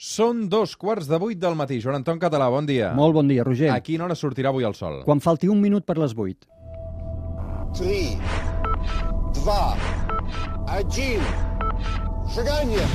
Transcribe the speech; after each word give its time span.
Són 0.00 0.46
dos 0.48 0.78
quarts 0.80 1.10
de 1.10 1.18
vuit 1.20 1.36
del 1.36 1.52
matí. 1.60 1.76
Joan 1.84 1.98
Anton 1.98 2.16
Català, 2.22 2.46
bon 2.48 2.64
dia. 2.64 2.94
Molt 2.96 3.12
bon 3.12 3.28
dia, 3.28 3.44
Roger. 3.44 3.68
A 3.68 3.82
quina 3.84 4.06
hora 4.06 4.14
sortirà 4.16 4.48
avui 4.48 4.64
el 4.64 4.72
sol? 4.72 5.02
Quan 5.04 5.20
falti 5.20 5.50
un 5.52 5.60
minut 5.60 5.84
per 5.84 5.98
les 6.00 6.14
vuit. 6.16 6.46
3, 7.76 8.16
2, 9.44 9.84
1, 10.72 11.28
seganya! 12.32 12.88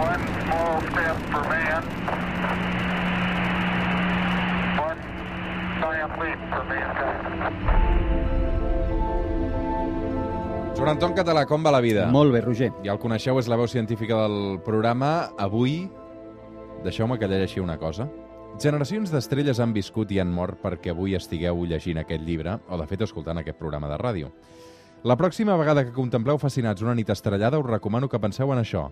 One 0.00 0.24
small 0.40 0.80
step 0.88 1.16
for 1.28 1.44
man, 1.52 1.99
Joan 10.76 10.94
Anton 10.94 11.12
Català, 11.12 11.44
com 11.44 11.60
va 11.66 11.72
la 11.74 11.82
vida? 11.84 12.06
Molt 12.08 12.32
bé, 12.32 12.40
Roger. 12.40 12.70
Ja 12.86 12.94
el 12.94 13.00
coneixeu, 13.02 13.36
és 13.36 13.50
la 13.52 13.58
veu 13.60 13.68
científica 13.68 14.16
del 14.22 14.60
programa. 14.64 15.28
Avui, 15.36 15.90
deixeu-me 16.86 17.18
que 17.20 17.28
llegeixi 17.28 17.60
una 17.60 17.76
cosa. 17.76 18.08
Generacions 18.60 19.12
d'estrelles 19.12 19.60
han 19.60 19.74
viscut 19.76 20.10
i 20.12 20.22
han 20.22 20.32
mort 20.32 20.62
perquè 20.64 20.94
avui 20.94 21.14
estigueu 21.18 21.66
llegint 21.68 22.00
aquest 22.00 22.24
llibre, 22.24 22.56
o 22.68 22.80
de 22.80 22.88
fet 22.88 23.04
escoltant 23.04 23.38
aquest 23.42 23.60
programa 23.60 23.92
de 23.92 24.00
ràdio. 24.00 24.32
La 25.04 25.16
pròxima 25.20 25.56
vegada 25.60 25.84
que 25.84 25.96
contempleu 25.96 26.40
fascinats 26.40 26.82
una 26.82 26.96
nit 26.96 27.12
estrellada, 27.12 27.60
us 27.60 27.68
recomano 27.68 28.08
que 28.08 28.20
penseu 28.20 28.52
en 28.52 28.64
això. 28.64 28.88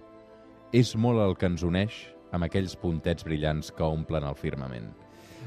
És 0.73 0.95
molt 0.97 1.25
el 1.25 1.37
que 1.41 1.49
ens 1.49 1.65
uneix 1.65 1.99
amb 2.33 2.45
aquells 2.45 2.77
puntets 2.77 3.25
brillants 3.25 3.73
que 3.73 3.85
omplen 3.85 4.29
el 4.29 4.37
firmament. 4.37 4.93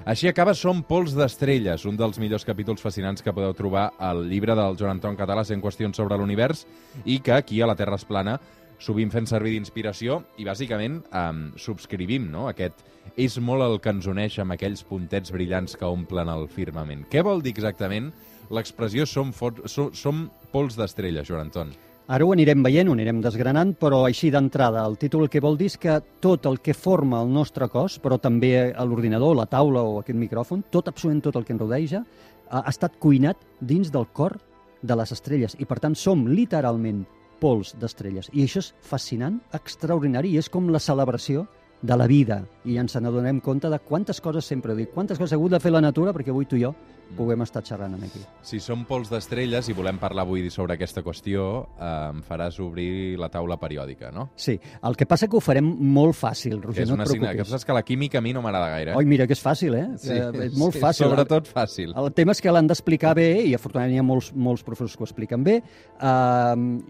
Així 0.05 0.27
acaba 0.27 0.55
Som 0.57 0.81
pols 0.87 1.13
d'estrelles, 1.13 1.83
un 1.85 1.97
dels 1.99 2.17
millors 2.19 2.45
capítols 2.47 2.81
fascinants 2.81 3.21
que 3.21 3.33
podeu 3.35 3.53
trobar 3.53 3.91
al 4.01 4.23
llibre 4.29 4.55
del 4.57 4.77
Joan 4.79 4.95
Anton 4.97 5.17
Català, 5.19 5.43
100 5.45 5.61
qüestions 5.61 5.99
sobre 5.99 6.17
l'univers, 6.17 6.65
i 7.05 7.19
que 7.21 7.35
aquí 7.35 7.61
a 7.61 7.67
la 7.69 7.75
Terra 7.77 7.99
es 8.01 8.05
plana 8.09 8.39
sovint 8.81 9.11
fent 9.13 9.27
servir 9.29 9.51
d'inspiració 9.53 10.23
i 10.41 10.47
bàsicament 10.47 11.03
um, 11.13 11.43
subscrivim 11.53 12.31
no? 12.33 12.47
aquest 12.49 12.81
és 13.13 13.35
molt 13.37 13.61
el 13.61 13.77
que 13.81 13.93
ens 13.93 14.07
uneix 14.09 14.39
amb 14.41 14.55
aquells 14.55 14.81
puntets 14.89 15.29
brillants 15.33 15.77
que 15.77 15.85
omplen 15.85 16.29
el 16.33 16.47
firmament. 16.49 17.05
Què 17.11 17.21
vol 17.25 17.43
dir 17.45 17.53
exactament 17.53 18.09
l'expressió 18.49 19.05
som, 19.05 19.29
fo- 19.37 19.67
so, 19.69 19.91
som 19.93 20.25
pols 20.51 20.79
d'estrelles, 20.81 21.29
Joan 21.29 21.45
Anton? 21.51 21.75
Ara 22.11 22.25
ho 22.27 22.33
anirem 22.33 22.59
veient, 22.59 22.89
ho 22.89 22.93
anirem 22.97 23.21
desgranant, 23.23 23.69
però 23.79 24.01
així 24.03 24.27
d'entrada, 24.33 24.81
el 24.83 24.97
títol 24.99 25.29
que 25.31 25.39
vol 25.39 25.55
dir 25.55 25.69
és 25.71 25.77
que 25.79 25.93
tot 26.19 26.43
el 26.49 26.57
que 26.59 26.73
forma 26.75 27.21
el 27.23 27.31
nostre 27.31 27.69
cos, 27.71 27.95
però 28.03 28.17
també 28.19 28.49
l'ordinador, 28.75 29.37
la 29.39 29.45
taula 29.47 29.79
o 29.79 30.01
aquest 30.01 30.19
micròfon, 30.19 30.65
tot, 30.75 30.89
absolutament 30.91 31.23
tot 31.29 31.39
el 31.39 31.47
que 31.47 31.55
ens 31.55 31.63
rodeja, 31.63 32.03
ha 32.51 32.65
ha 32.65 32.73
estat 32.73 32.99
cuinat 32.99 33.39
dins 33.61 33.93
del 33.95 34.09
cor 34.11 34.35
de 34.83 34.99
les 34.99 35.15
estrelles 35.15 35.55
i, 35.55 35.63
per 35.63 35.79
tant, 35.79 35.95
som 35.95 36.27
literalment 36.27 37.05
pols 37.39 37.77
d'estrelles. 37.79 38.27
I 38.35 38.43
això 38.43 38.59
és 38.59 38.73
fascinant, 38.83 39.39
extraordinari, 39.55 40.35
i 40.35 40.43
és 40.43 40.51
com 40.51 40.67
la 40.67 40.83
celebració 40.83 41.45
de 41.81 41.95
la 41.95 42.11
vida. 42.11 42.41
I 42.67 42.75
ens 42.83 42.99
n'adonem 42.99 43.39
compte 43.39 43.71
de 43.71 43.79
quantes 43.87 44.19
coses 44.19 44.51
sempre 44.51 44.75
dic, 44.75 44.91
quantes 44.91 45.15
coses 45.15 45.31
ha 45.31 45.39
hagut 45.39 45.55
de 45.55 45.63
fer 45.63 45.71
la 45.71 45.87
natura 45.87 46.11
perquè 46.11 46.35
avui 46.35 46.43
tu 46.43 46.59
i 46.59 46.65
jo 46.67 46.75
puguem 47.15 47.43
estar 47.45 47.63
xerrant 47.65 47.95
aquí. 48.01 48.21
Si 48.45 48.59
som 48.63 48.85
pols 48.89 49.11
d'estrelles 49.11 49.69
i 49.69 49.75
volem 49.77 49.99
parlar 50.01 50.25
avui 50.25 50.49
sobre 50.49 50.75
aquesta 50.77 51.03
qüestió, 51.05 51.67
eh, 51.77 51.91
em 52.11 52.21
faràs 52.25 52.59
obrir 52.63 53.17
la 53.19 53.29
taula 53.29 53.57
periòdica, 53.61 54.11
no? 54.11 54.29
Sí, 54.35 54.57
el 54.83 54.97
que 54.97 55.05
passa 55.05 55.27
que 55.27 55.37
ho 55.37 55.43
farem 55.43 55.65
molt 55.65 56.15
fàcil, 56.17 56.59
Que 56.59 56.67
Roger, 56.67 56.83
és 56.83 56.89
no 56.89 56.95
una 56.95 57.03
et 57.03 57.09
assignatura. 57.09 57.31
Que 57.31 57.43
preocupis. 57.43 57.51
saps 57.51 57.65
que 57.65 57.73
la 57.73 57.83
química 57.83 58.19
a 58.19 58.21
mi 58.21 58.33
no 58.33 58.41
m'agrada 58.41 58.69
gaire. 58.69 58.95
Oi, 58.95 59.05
mira 59.05 59.27
que 59.27 59.33
és 59.33 59.43
fàcil, 59.43 59.75
eh? 59.75 59.87
eh 60.03 60.47
és 60.47 60.57
molt 60.57 60.75
sí, 60.75 60.81
fàcil. 60.81 61.07
Sobretot 61.09 61.47
fàcil. 61.47 61.93
El 61.97 62.11
tema 62.13 62.31
és 62.31 62.41
que 62.41 62.51
l'han 62.51 62.67
d'explicar 62.67 63.13
bé, 63.15 63.29
i 63.47 63.53
afortunadament 63.55 63.95
hi 63.95 63.99
ha 63.99 64.05
molts, 64.05 64.31
molts 64.33 64.63
professors 64.63 64.95
que 64.97 65.03
ho 65.03 65.09
expliquen 65.09 65.43
bé, 65.43 65.61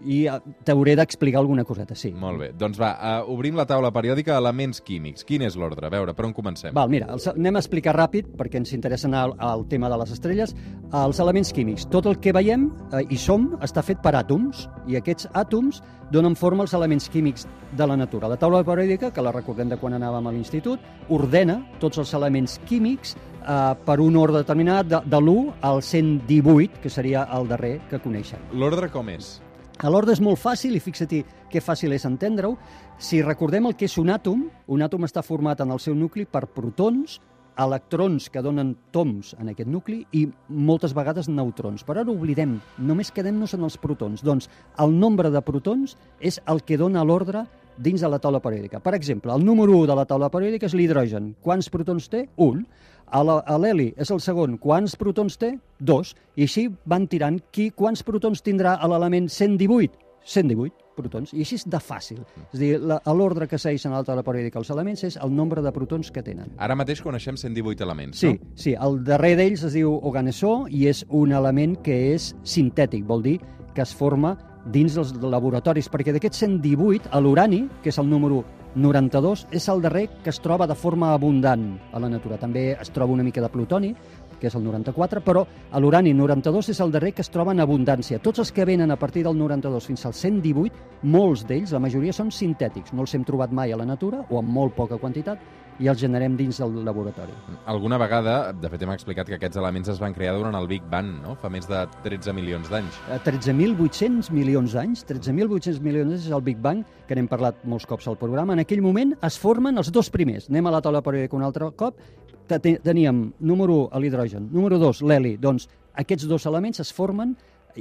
i 0.06 0.18
eh, 0.26 0.38
t'hauré 0.64 0.96
d'explicar 0.98 1.40
alguna 1.42 1.64
coseta, 1.64 1.96
sí. 1.98 2.12
Molt 2.12 2.40
bé. 2.40 2.50
Doncs 2.58 2.78
va, 2.80 2.92
uh, 2.96 3.32
obrim 3.32 3.56
la 3.58 3.66
taula 3.68 3.92
periòdica 3.94 4.36
elements 4.38 4.82
químics. 4.84 5.26
Quin 5.28 5.46
és 5.46 5.56
l'ordre? 5.58 5.86
A 5.86 5.92
veure, 5.92 6.14
per 6.16 6.26
on 6.28 6.34
comencem? 6.36 6.74
Val, 6.76 6.90
mira, 6.92 7.10
els, 7.14 7.28
anem 7.32 7.58
a 7.58 7.62
explicar 7.62 7.94
ràpid, 7.96 8.32
perquè 8.38 8.60
ens 8.62 8.72
interessa 8.76 9.08
anar 9.10 9.26
al, 9.28 9.36
al 9.52 9.66
tema 9.70 9.90
de 9.92 9.98
les 10.02 10.11
estrelles. 10.12 10.54
Els 10.92 11.20
elements 11.24 11.52
químics. 11.56 11.86
Tot 11.90 12.06
el 12.10 12.18
que 12.20 12.34
veiem 12.36 12.68
eh, 12.92 13.02
i 13.10 13.18
som 13.18 13.50
està 13.64 13.84
fet 13.84 14.02
per 14.04 14.14
àtoms, 14.18 14.66
i 14.86 14.98
aquests 14.98 15.30
àtoms 15.32 15.80
donen 16.12 16.36
forma 16.36 16.66
als 16.66 16.74
elements 16.76 17.08
químics 17.08 17.46
de 17.76 17.86
la 17.88 17.96
natura. 17.96 18.28
La 18.28 18.36
taula 18.36 18.62
periòdica, 18.64 19.10
que 19.10 19.24
la 19.24 19.32
recordem 19.32 19.70
de 19.72 19.78
quan 19.80 19.96
anàvem 19.96 20.28
a 20.28 20.32
l'institut, 20.34 20.82
ordena 21.08 21.62
tots 21.80 22.02
els 22.02 22.12
elements 22.14 22.58
químics 22.68 23.16
eh, 23.16 23.72
per 23.86 24.00
un 24.04 24.18
ordre 24.20 24.44
determinat, 24.44 24.90
de, 24.90 25.00
de 25.06 25.22
l'1 25.22 25.54
al 25.62 25.82
118, 25.82 26.82
que 26.82 26.92
seria 26.92 27.24
el 27.32 27.48
darrer 27.48 27.78
que 27.88 28.02
coneixem. 28.02 28.52
L'ordre 28.52 28.92
com 28.92 29.08
és? 29.12 29.38
L'ordre 29.82 30.14
és 30.14 30.20
molt 30.22 30.38
fàcil 30.38 30.76
i 30.76 30.82
fixa-t'hi 30.82 31.22
que 31.50 31.62
fàcil 31.64 31.92
és 31.96 32.04
entendre-ho. 32.06 32.54
Si 33.02 33.22
recordem 33.24 33.66
el 33.66 33.74
que 33.74 33.88
és 33.88 33.96
un 33.98 34.12
àtom, 34.14 34.44
un 34.70 34.84
àtom 34.84 35.08
està 35.08 35.24
format 35.26 35.60
en 35.64 35.72
el 35.74 35.80
seu 35.82 35.96
nucli 35.98 36.26
per 36.28 36.44
protons, 36.54 37.18
electrons 37.58 38.28
que 38.32 38.42
donen 38.42 38.74
toms 38.94 39.34
en 39.38 39.50
aquest 39.52 39.68
nucli 39.68 40.02
i 40.16 40.26
moltes 40.48 40.94
vegades 40.96 41.28
neutrons. 41.28 41.84
Però 41.84 42.00
ara 42.00 42.12
oblidem, 42.12 42.58
només 42.78 43.12
quedem-nos 43.12 43.54
en 43.56 43.66
els 43.66 43.78
protons. 43.80 44.22
Doncs 44.24 44.48
el 44.80 44.94
nombre 44.98 45.30
de 45.30 45.42
protons 45.44 45.96
és 46.20 46.40
el 46.46 46.62
que 46.64 46.78
dona 46.80 47.04
l'ordre 47.04 47.46
dins 47.76 48.00
de 48.00 48.08
la 48.08 48.20
taula 48.20 48.40
periòdica. 48.44 48.80
Per 48.84 48.94
exemple, 48.94 49.32
el 49.32 49.44
número 49.44 49.76
1 49.78 49.86
de 49.90 49.96
la 49.96 50.06
taula 50.08 50.30
periòdica 50.30 50.68
és 50.68 50.76
l'hidrogen. 50.76 51.34
Quants 51.42 51.70
protons 51.72 52.08
té? 52.12 52.26
Un. 52.36 52.66
A 53.12 53.58
L'heli 53.60 53.90
és 54.00 54.10
el 54.10 54.22
segon. 54.24 54.56
Quants 54.60 54.96
protons 54.96 55.36
té? 55.36 55.58
Dos. 55.78 56.14
I 56.36 56.46
així 56.48 56.68
van 56.88 57.06
tirant. 57.08 57.40
Qui, 57.52 57.70
quants 57.76 58.04
protons 58.06 58.40
tindrà 58.44 58.78
a 58.80 58.88
l'element 58.88 59.28
118? 59.28 60.11
118 60.24 60.72
protons. 60.96 61.32
I 61.34 61.40
així 61.40 61.56
és 61.56 61.64
de 61.68 61.78
fàcil. 61.80 62.20
És 62.52 62.54
a 62.54 62.58
dir, 62.60 62.80
la- 62.80 63.00
l'ordre 63.06 63.48
que 63.48 63.58
segueixen 63.58 63.92
a 63.92 63.98
la 64.02 64.04
taula 64.04 64.22
periòdica 64.22 64.58
els 64.58 64.70
elements 64.70 65.04
és 65.04 65.16
el 65.16 65.34
nombre 65.34 65.62
de 65.62 65.72
protons 65.72 66.10
que 66.12 66.22
tenen. 66.22 66.52
Ara 66.58 66.74
mateix 66.76 67.00
coneixem 67.02 67.36
118 67.36 67.82
elements, 67.82 68.18
Sí, 68.18 68.28
no? 68.34 68.52
sí, 68.54 68.74
el 68.74 69.02
darrer 69.04 69.36
d'ells 69.36 69.62
es 69.64 69.72
diu 69.72 69.92
oganesó 70.02 70.66
i 70.68 70.86
és 70.88 71.04
un 71.08 71.32
element 71.32 71.78
que 71.82 72.14
és 72.14 72.34
sintètic, 72.42 73.04
vol 73.06 73.22
dir 73.22 73.40
que 73.74 73.82
es 73.82 73.94
forma 73.94 74.36
dins 74.70 74.94
dels 74.94 75.12
laboratoris, 75.16 75.88
perquè 75.90 76.12
d'aquests 76.12 76.38
118, 76.38 77.08
a 77.10 77.20
l'urani, 77.20 77.68
que 77.82 77.88
és 77.88 77.98
el 77.98 78.08
número 78.08 78.44
92, 78.76 79.46
és 79.50 79.68
el 79.68 79.82
darrer 79.82 80.08
que 80.22 80.30
es 80.30 80.38
troba 80.40 80.66
de 80.66 80.74
forma 80.74 81.12
abundant 81.12 81.78
a 81.92 81.98
la 82.00 82.08
natura. 82.08 82.38
També 82.38 82.72
es 82.80 82.90
troba 82.90 83.12
una 83.12 83.22
mica 83.24 83.40
de 83.42 83.48
plutoni, 83.48 83.94
que 84.42 84.50
és 84.50 84.58
el 84.58 84.66
94, 84.66 85.22
però 85.22 85.46
l'urani 85.78 86.12
92 86.18 86.72
és 86.74 86.82
el 86.82 86.92
darrer 86.92 87.14
que 87.14 87.22
es 87.22 87.30
troba 87.30 87.54
en 87.54 87.62
abundància. 87.62 88.18
Tots 88.22 88.42
els 88.42 88.52
que 88.52 88.66
venen 88.66 88.90
a 88.90 88.98
partir 88.98 89.22
del 89.22 89.38
92 89.38 89.86
fins 89.92 90.06
al 90.10 90.18
118, 90.18 91.02
molts 91.14 91.46
d'ells, 91.46 91.72
la 91.72 91.82
majoria 91.82 92.14
són 92.16 92.34
sintètics, 92.34 92.92
no 92.92 93.06
els 93.06 93.14
hem 93.14 93.26
trobat 93.28 93.54
mai 93.54 93.72
a 93.72 93.78
la 93.78 93.88
natura, 93.88 94.26
o 94.28 94.42
en 94.42 94.50
molt 94.50 94.74
poca 94.74 94.98
quantitat, 94.98 95.38
i 95.80 95.88
els 95.90 96.00
generem 96.00 96.34
dins 96.36 96.58
del 96.60 96.74
laboratori. 96.84 97.32
Alguna 97.70 97.98
vegada, 98.00 98.52
de 98.52 98.70
fet 98.72 98.84
hem 98.84 98.92
explicat 98.94 99.28
que 99.28 99.38
aquests 99.38 99.58
elements 99.60 99.90
es 99.92 100.00
van 100.02 100.14
crear 100.14 100.34
durant 100.36 100.56
el 100.58 100.68
Big 100.70 100.84
Bang, 100.90 101.14
no? 101.24 101.34
Fa 101.40 101.50
més 101.52 101.66
de 101.70 101.82
13 102.04 102.34
milions 102.36 102.68
d'anys. 102.70 102.98
Eh, 103.08 103.18
13.800 103.24 104.30
milions 104.34 104.76
d'anys, 104.76 105.04
13.800 105.08 105.80
milions 105.84 106.12
d'anys 106.12 106.28
és 106.28 106.34
el 106.34 106.44
Big 106.44 106.60
Bang, 106.62 106.84
que 107.08 107.16
n'hem 107.18 107.28
parlat 107.30 107.64
molts 107.68 107.88
cops 107.88 108.08
al 108.10 108.18
programa. 108.20 108.56
En 108.56 108.62
aquell 108.62 108.82
moment 108.84 109.16
es 109.22 109.38
formen 109.40 109.80
els 109.80 109.92
dos 109.94 110.10
primers. 110.12 110.50
Anem 110.52 110.68
a 110.68 110.76
la 110.76 110.82
taula 110.84 111.02
periòdica 111.04 111.38
un 111.38 111.46
altre 111.48 111.70
cop. 111.76 111.98
Te- 112.46 112.58
te- 112.58 112.78
Teníem 112.82 113.32
número 113.40 113.88
1, 113.92 114.00
l'hidrogen, 114.00 114.48
número 114.52 114.78
2, 114.78 115.02
l'heli. 115.02 115.36
Doncs 115.40 115.68
aquests 115.94 116.26
dos 116.28 116.46
elements 116.46 116.80
es 116.80 116.92
formen, 116.92 117.36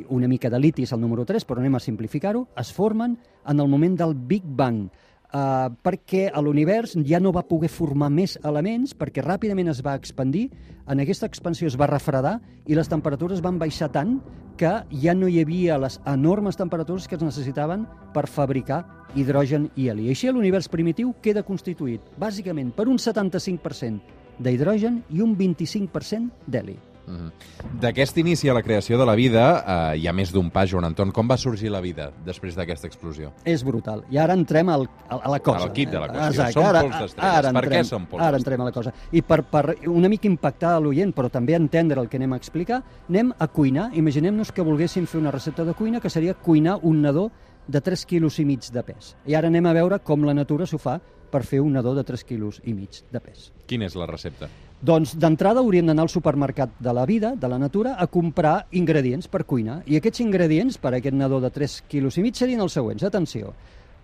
una 0.10 0.28
mica 0.28 0.50
de 0.50 0.60
liti 0.60 0.84
és 0.84 0.92
el 0.94 1.02
número 1.02 1.26
3, 1.26 1.44
però 1.46 1.60
anem 1.60 1.76
a 1.76 1.80
simplificar-ho, 1.84 2.46
es 2.58 2.72
formen 2.72 3.18
en 3.48 3.60
el 3.60 3.68
moment 3.68 3.98
del 4.00 4.14
Big 4.16 4.44
Bang. 4.46 4.90
Uh, 5.32 5.72
perquè 5.80 6.26
a 6.28 6.42
l'univers 6.44 6.98
ja 7.08 7.18
no 7.24 7.32
va 7.32 7.46
poder 7.48 7.70
formar 7.72 8.10
més 8.12 8.34
elements 8.44 8.92
perquè 9.00 9.24
ràpidament 9.24 9.70
es 9.72 9.80
va 9.80 9.94
expandir, 9.96 10.50
en 10.92 11.00
aquesta 11.00 11.26
expansió 11.26 11.70
es 11.72 11.78
va 11.80 11.88
refredar 11.88 12.42
i 12.68 12.76
les 12.76 12.90
temperatures 12.92 13.40
van 13.40 13.56
baixar 13.58 13.88
tant 13.94 14.18
que 14.60 14.74
ja 14.92 15.14
no 15.16 15.30
hi 15.32 15.40
havia 15.40 15.78
les 15.80 16.02
enormes 16.06 16.58
temperatures 16.60 17.08
que 17.08 17.16
es 17.16 17.24
necessitaven 17.24 17.88
per 18.14 18.28
fabricar 18.28 18.82
hidrogen 19.16 19.70
i 19.80 19.88
heli. 19.88 20.10
Així 20.12 20.28
l'univers 20.28 20.68
primitiu 20.68 21.14
queda 21.24 21.44
constituït 21.48 22.02
bàsicament 22.20 22.76
per 22.76 22.90
un 22.92 23.00
75% 23.00 24.20
d'hidrogen 24.40 25.04
i 25.10 25.22
un 25.22 25.36
25% 25.38 26.48
d'heli. 26.48 26.78
Uh 27.08 27.14
-huh. 27.14 27.32
D'aquest 27.82 28.18
inici 28.18 28.50
a 28.50 28.54
la 28.54 28.62
creació 28.62 28.98
de 28.98 29.06
la 29.06 29.16
vida, 29.16 29.92
eh, 29.94 29.98
hi 29.98 30.08
ha 30.08 30.14
més 30.14 30.32
d'un 30.32 30.50
pas, 30.50 30.70
Joan 30.70 30.86
Anton. 30.86 31.12
Com 31.12 31.28
va 31.28 31.38
sorgir 31.38 31.70
la 31.70 31.82
vida 31.82 32.12
després 32.26 32.56
d'aquesta 32.56 32.88
explosió? 32.88 33.34
És 33.44 33.64
brutal. 33.64 34.04
I 34.10 34.18
ara 34.18 34.34
entrem 34.34 34.70
al, 34.70 34.88
a, 35.10 35.16
a 35.16 35.30
la 35.30 35.40
cosa. 35.40 35.64
Al 35.64 35.74
quid 35.74 35.90
de 35.90 36.00
la 36.00 36.08
qüestió. 36.08 36.28
Exacte. 36.28 36.54
Som 36.54 36.64
ara, 36.64 36.82
pols 36.82 37.00
d'estrelles. 37.00 37.36
Ara 37.36 37.52
Per 37.52 37.62
què 37.62 37.66
entrem, 37.66 37.86
som 37.86 38.06
pols 38.06 38.24
Ara 38.24 38.38
entrem 38.38 38.62
a 38.62 38.66
la 38.66 38.72
cosa. 38.72 38.94
I 39.12 39.22
per, 39.22 39.44
per 39.44 39.76
una 39.88 40.10
mica 40.10 40.28
impactar 40.28 40.76
a 40.76 40.80
l'oient, 40.80 41.14
però 41.14 41.30
també 41.30 41.56
entendre 41.56 42.02
el 42.02 42.08
que 42.08 42.18
anem 42.18 42.34
a 42.34 42.38
explicar, 42.38 42.84
anem 43.10 43.34
a 43.38 43.48
cuinar. 43.48 43.92
Imaginem-nos 43.94 44.52
que 44.52 44.62
volguéssim 44.62 45.06
fer 45.06 45.20
una 45.20 45.32
recepta 45.32 45.66
de 45.66 45.74
cuina 45.74 46.00
que 46.00 46.10
seria 46.10 46.34
cuinar 46.34 46.80
un 46.82 47.02
nadó 47.02 47.32
de 47.68 47.82
3 47.82 48.06
quilos 48.06 48.40
i 48.40 48.46
mig 48.46 48.72
de 48.72 48.84
pes. 48.84 49.16
I 49.26 49.36
ara 49.36 49.48
anem 49.48 49.66
a 49.66 49.74
veure 49.74 50.00
com 50.00 50.24
la 50.24 50.34
natura 50.34 50.66
s'ho 50.66 50.78
fa 50.78 51.00
per 51.32 51.44
fer 51.48 51.62
un 51.64 51.74
nadó 51.78 51.96
de 51.96 52.04
3 52.04 52.26
quilos 52.28 52.60
i 52.68 52.76
mig 52.76 53.02
de 53.12 53.24
pes. 53.24 53.50
Quina 53.68 53.88
és 53.88 53.96
la 53.96 54.10
recepta? 54.10 54.52
Doncs 54.82 55.14
d'entrada 55.22 55.62
hauríem 55.62 55.86
d'anar 55.88 56.08
al 56.08 56.14
supermercat 56.14 56.74
de 56.82 56.94
la 56.94 57.06
vida, 57.06 57.36
de 57.38 57.48
la 57.48 57.60
natura, 57.62 57.96
a 58.02 58.08
comprar 58.10 58.66
ingredients 58.72 59.30
per 59.30 59.46
cuinar. 59.46 59.82
I 59.86 60.00
aquests 60.00 60.24
ingredients 60.26 60.80
per 60.82 60.96
a 60.96 60.98
aquest 60.98 61.16
nadó 61.16 61.40
de 61.40 61.52
3 61.54 61.84
quilos 61.88 62.18
i 62.18 62.26
mig 62.26 62.36
serien 62.36 62.64
els 62.66 62.74
següents. 62.74 63.06
Atenció, 63.06 63.54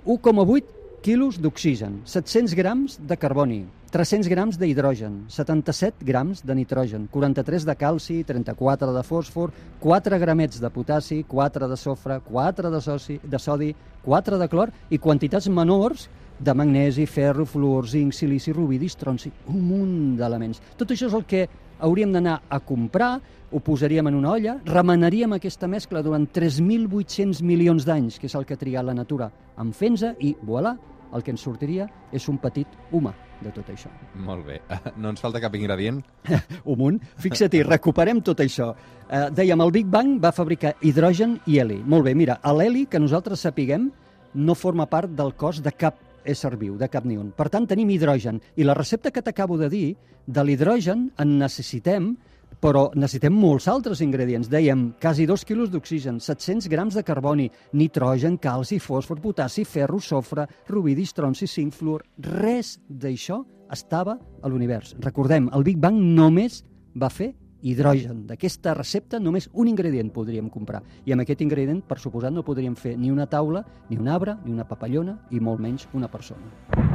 1,8 0.05 1.01
quilos 1.01 1.41
d'oxigen, 1.41 2.01
700 2.05 2.53
grams 2.57 2.99
de 3.09 3.17
carboni, 3.17 3.65
300 3.91 4.27
grams 4.27 4.57
d'hidrogen, 4.59 5.23
77 5.31 6.05
grams 6.05 6.43
de 6.45 6.55
nitrogen, 6.55 7.07
43 7.11 7.65
de 7.65 7.75
calci, 7.79 8.17
34 8.27 8.91
de 8.93 9.03
fòsfor, 9.07 9.53
4 9.79 10.19
gramets 10.19 10.59
de 10.59 10.69
potassi, 10.69 11.23
4 11.23 11.69
de 11.71 11.77
sofre, 11.77 12.19
4 12.27 12.71
de, 12.73 12.81
soci, 12.81 13.19
de 13.23 13.39
sodi, 13.39 13.73
4 14.03 14.37
de 14.37 14.47
clor 14.51 14.73
i 14.89 14.99
quantitats 14.99 15.47
menors 15.47 16.09
de 16.39 16.53
magnesi, 16.53 17.05
ferro, 17.05 17.45
fluor, 17.45 17.87
zinc, 17.89 18.13
silici, 18.13 18.53
rubidi, 18.53 18.89
estronci, 18.91 19.31
un 19.49 19.61
munt 19.61 19.95
d'elements. 20.19 20.61
Tot 20.77 20.91
això 20.93 21.09
és 21.09 21.15
el 21.17 21.25
que 21.25 21.47
hauríem 21.79 22.13
d'anar 22.13 22.41
a 22.49 22.59
comprar, 22.59 23.17
ho 23.51 23.61
posaríem 23.63 24.09
en 24.09 24.17
una 24.17 24.33
olla, 24.33 24.57
remenaríem 24.65 25.37
aquesta 25.37 25.69
mescla 25.71 26.03
durant 26.03 26.27
3.800 26.33 27.41
milions 27.45 27.85
d'anys, 27.87 28.19
que 28.19 28.27
és 28.27 28.35
el 28.35 28.45
que 28.45 28.57
ha 28.57 28.61
trigat 28.61 28.85
la 28.85 28.97
natura, 28.97 29.31
en 29.57 29.71
fent 29.73 29.97
i, 30.19 30.35
voilà, 30.43 30.75
el 31.13 31.23
que 31.23 31.31
ens 31.31 31.41
sortiria 31.41 31.87
és 32.11 32.27
un 32.27 32.37
petit 32.41 32.67
humà 32.91 33.13
de 33.41 33.51
tot 33.53 33.69
això. 33.71 33.91
Molt 34.25 34.45
bé. 34.47 34.59
No 35.01 35.11
ens 35.13 35.21
falta 35.21 35.39
cap 35.39 35.55
ingredient? 35.55 36.01
un 36.71 36.79
munt. 36.79 36.97
Fixa't-hi, 37.23 37.63
recuperem 37.67 38.21
tot 38.25 38.41
això. 38.43 38.73
Eh, 39.07 39.27
dèiem, 39.31 39.61
el 39.63 39.71
Big 39.71 39.87
Bang 39.87 40.17
va 40.23 40.33
fabricar 40.35 40.75
hidrogen 40.81 41.37
i 41.45 41.59
heli. 41.61 41.79
Molt 41.85 42.09
bé, 42.09 42.15
mira, 42.17 42.39
l'heli, 42.57 42.87
que 42.89 42.99
nosaltres 42.99 43.45
sapiguem, 43.45 43.91
no 44.33 44.55
forma 44.57 44.85
part 44.89 45.13
del 45.15 45.33
cos 45.37 45.61
de 45.63 45.71
cap 45.71 46.06
ésser 46.27 46.53
viu, 46.59 46.75
de 46.77 46.89
cap 46.91 47.05
ni 47.07 47.17
un. 47.17 47.31
Per 47.31 47.49
tant, 47.49 47.65
tenim 47.67 47.89
hidrogen. 47.89 48.41
I 48.55 48.67
la 48.67 48.75
recepta 48.77 49.11
que 49.11 49.23
t'acabo 49.23 49.57
de 49.57 49.69
dir, 49.71 49.87
de 50.27 50.43
l'hidrogen 50.43 51.07
en 51.17 51.37
necessitem 51.39 52.15
però 52.61 52.87
necessitem 52.95 53.35
molts 53.37 53.67
altres 53.69 54.01
ingredients. 54.01 54.49
Dèiem, 54.49 54.93
quasi 55.01 55.27
2 55.29 55.43
quilos 55.45 55.69
d'oxigen, 55.69 56.19
700 56.23 56.69
grams 56.71 56.97
de 56.97 57.03
carboni, 57.05 57.49
nitrogen, 57.77 58.39
calci, 58.41 58.79
fòsfor, 58.81 59.21
potassi, 59.21 59.65
ferro, 59.65 59.99
sofre, 60.01 60.47
rubidi, 60.69 61.05
estronci, 61.05 61.47
zinc, 61.47 61.75
fluor... 61.77 62.05
Res 62.17 62.77
d'això 62.89 63.43
estava 63.73 64.17
a 64.41 64.49
l'univers. 64.49 64.95
Recordem, 65.03 65.51
el 65.53 65.65
Big 65.67 65.77
Bang 65.81 65.99
només 66.17 66.63
va 66.97 67.11
fer 67.13 67.33
hidrogen. 67.61 68.25
D'aquesta 68.27 68.73
recepta 68.77 69.19
només 69.19 69.49
un 69.53 69.67
ingredient 69.67 70.11
podríem 70.13 70.49
comprar. 70.49 70.83
I 71.05 71.15
amb 71.15 71.25
aquest 71.25 71.41
ingredient, 71.45 71.81
per 71.87 71.99
suposat, 71.99 72.33
no 72.33 72.45
podríem 72.47 72.75
fer 72.75 72.97
ni 72.97 73.11
una 73.11 73.27
taula, 73.27 73.65
ni 73.89 73.97
un 73.97 74.07
arbre, 74.07 74.37
ni 74.45 74.53
una 74.53 74.67
papallona, 74.67 75.19
i 75.31 75.39
molt 75.39 75.63
menys 75.63 75.87
una 75.93 76.11
persona. 76.11 76.86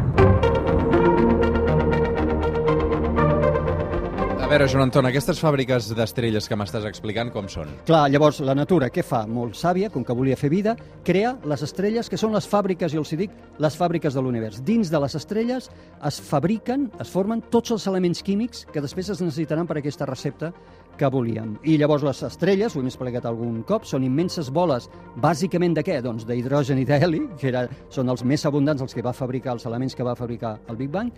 Veure, 4.52 4.66
Joan 4.68 4.84
Anton, 4.84 5.06
aquestes 5.08 5.38
fàbriques 5.40 5.86
d'estrelles 5.96 6.44
que 6.48 6.56
m'estàs 6.58 6.84
explicant 6.84 7.30
com 7.32 7.46
són? 7.48 7.70
Clar, 7.88 8.02
llavors 8.12 8.42
la 8.44 8.52
natura 8.58 8.90
què 8.92 9.04
fa? 9.06 9.22
Molt 9.24 9.56
sàvia, 9.56 9.88
com 9.92 10.04
que 10.04 10.16
volia 10.16 10.36
fer 10.36 10.50
vida, 10.52 10.74
crea 11.06 11.30
les 11.48 11.62
estrelles 11.64 12.10
que 12.10 12.18
són 12.20 12.34
les 12.36 12.48
fàbriques, 12.50 12.92
jo 12.92 13.00
els 13.00 13.14
dic, 13.16 13.32
les 13.62 13.78
fàbriques 13.78 14.12
de 14.12 14.20
l'univers. 14.20 14.60
Dins 14.66 14.92
de 14.92 15.00
les 15.00 15.16
estrelles 15.16 15.70
es 16.04 16.20
fabriquen, 16.28 16.90
es 17.00 17.08
formen 17.08 17.40
tots 17.54 17.72
els 17.72 17.86
elements 17.88 18.20
químics 18.26 18.66
que 18.74 18.84
després 18.84 19.08
es 19.14 19.24
necessitaran 19.24 19.70
per 19.70 19.78
aquesta 19.80 20.08
recepta 20.10 20.52
que 20.98 21.08
volíem. 21.10 21.56
I 21.64 21.76
llavors 21.80 22.02
les 22.06 22.20
estrelles, 22.22 22.74
ho 22.76 22.80
hem 22.80 22.86
explicat 22.90 23.24
algun 23.26 23.62
cop, 23.66 23.84
són 23.88 24.04
immenses 24.06 24.50
boles, 24.52 24.88
bàsicament 25.20 25.74
de 25.74 25.82
què? 25.86 25.96
Doncs 26.04 26.26
d'hidrogen 26.28 26.78
i 26.78 26.84
d'heli, 26.86 27.22
que 27.40 27.48
era, 27.48 27.64
són 27.90 28.08
els 28.12 28.22
més 28.28 28.44
abundants 28.46 28.82
els 28.84 28.94
que 28.94 29.02
va 29.02 29.12
fabricar, 29.16 29.54
els 29.56 29.66
elements 29.66 29.96
que 29.98 30.04
va 30.06 30.14
fabricar 30.18 30.58
el 30.68 30.76
Big 30.76 30.90
Bang, 30.92 31.10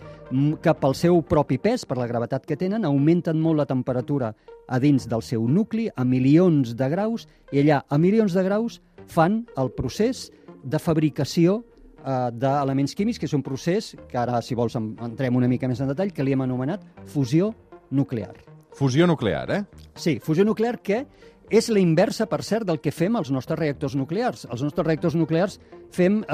que 0.63 0.73
pel 0.79 0.95
seu 0.95 1.21
propi 1.21 1.57
pes, 1.61 1.85
per 1.85 1.97
la 1.99 2.07
gravetat 2.07 2.45
que 2.45 2.57
tenen, 2.57 2.85
augmenten 2.85 3.39
molt 3.41 3.57
la 3.61 3.67
temperatura 3.69 4.33
a 4.67 4.79
dins 4.79 5.05
del 5.11 5.21
seu 5.21 5.45
nucli 5.47 5.89
a 5.95 6.03
milions 6.03 6.75
de 6.75 6.89
graus, 6.89 7.27
i 7.51 7.61
allà 7.61 7.83
a 7.89 7.97
milions 8.01 8.33
de 8.33 8.43
graus 8.43 8.79
fan 9.05 9.43
el 9.57 9.69
procés 9.75 10.31
de 10.63 10.79
fabricació 10.81 11.59
eh, 12.01 12.31
d'elements 12.33 12.95
químics, 12.97 13.19
que 13.21 13.27
és 13.29 13.35
un 13.37 13.43
procés 13.45 13.93
que 14.09 14.17
ara, 14.17 14.41
si 14.41 14.55
vols, 14.57 14.73
en- 14.79 14.95
entrem 15.05 15.35
una 15.37 15.47
mica 15.51 15.67
més 15.69 15.81
en 15.83 15.91
detall, 15.93 16.13
que 16.15 16.23
li 16.25 16.33
hem 16.33 16.41
anomenat 16.41 16.81
fusió 17.05 17.53
nuclear. 17.91 18.33
Fusió 18.75 19.07
nuclear, 19.07 19.49
eh? 19.51 19.63
Sí, 19.95 20.19
fusió 20.19 20.43
nuclear 20.43 20.81
que 20.83 21.05
és 21.53 21.67
la 21.69 21.77
inversa, 21.79 22.25
per 22.25 22.41
cert, 22.43 22.65
del 22.65 22.79
que 22.81 22.89
fem 22.91 23.15
als 23.15 23.29
nostres 23.31 23.59
reactors 23.59 23.93
nuclears. 23.95 24.47
Els 24.49 24.63
nostres 24.65 24.85
reactors 24.87 25.13
nuclears 25.15 25.59
fem 25.93 26.23
eh, 26.23 26.31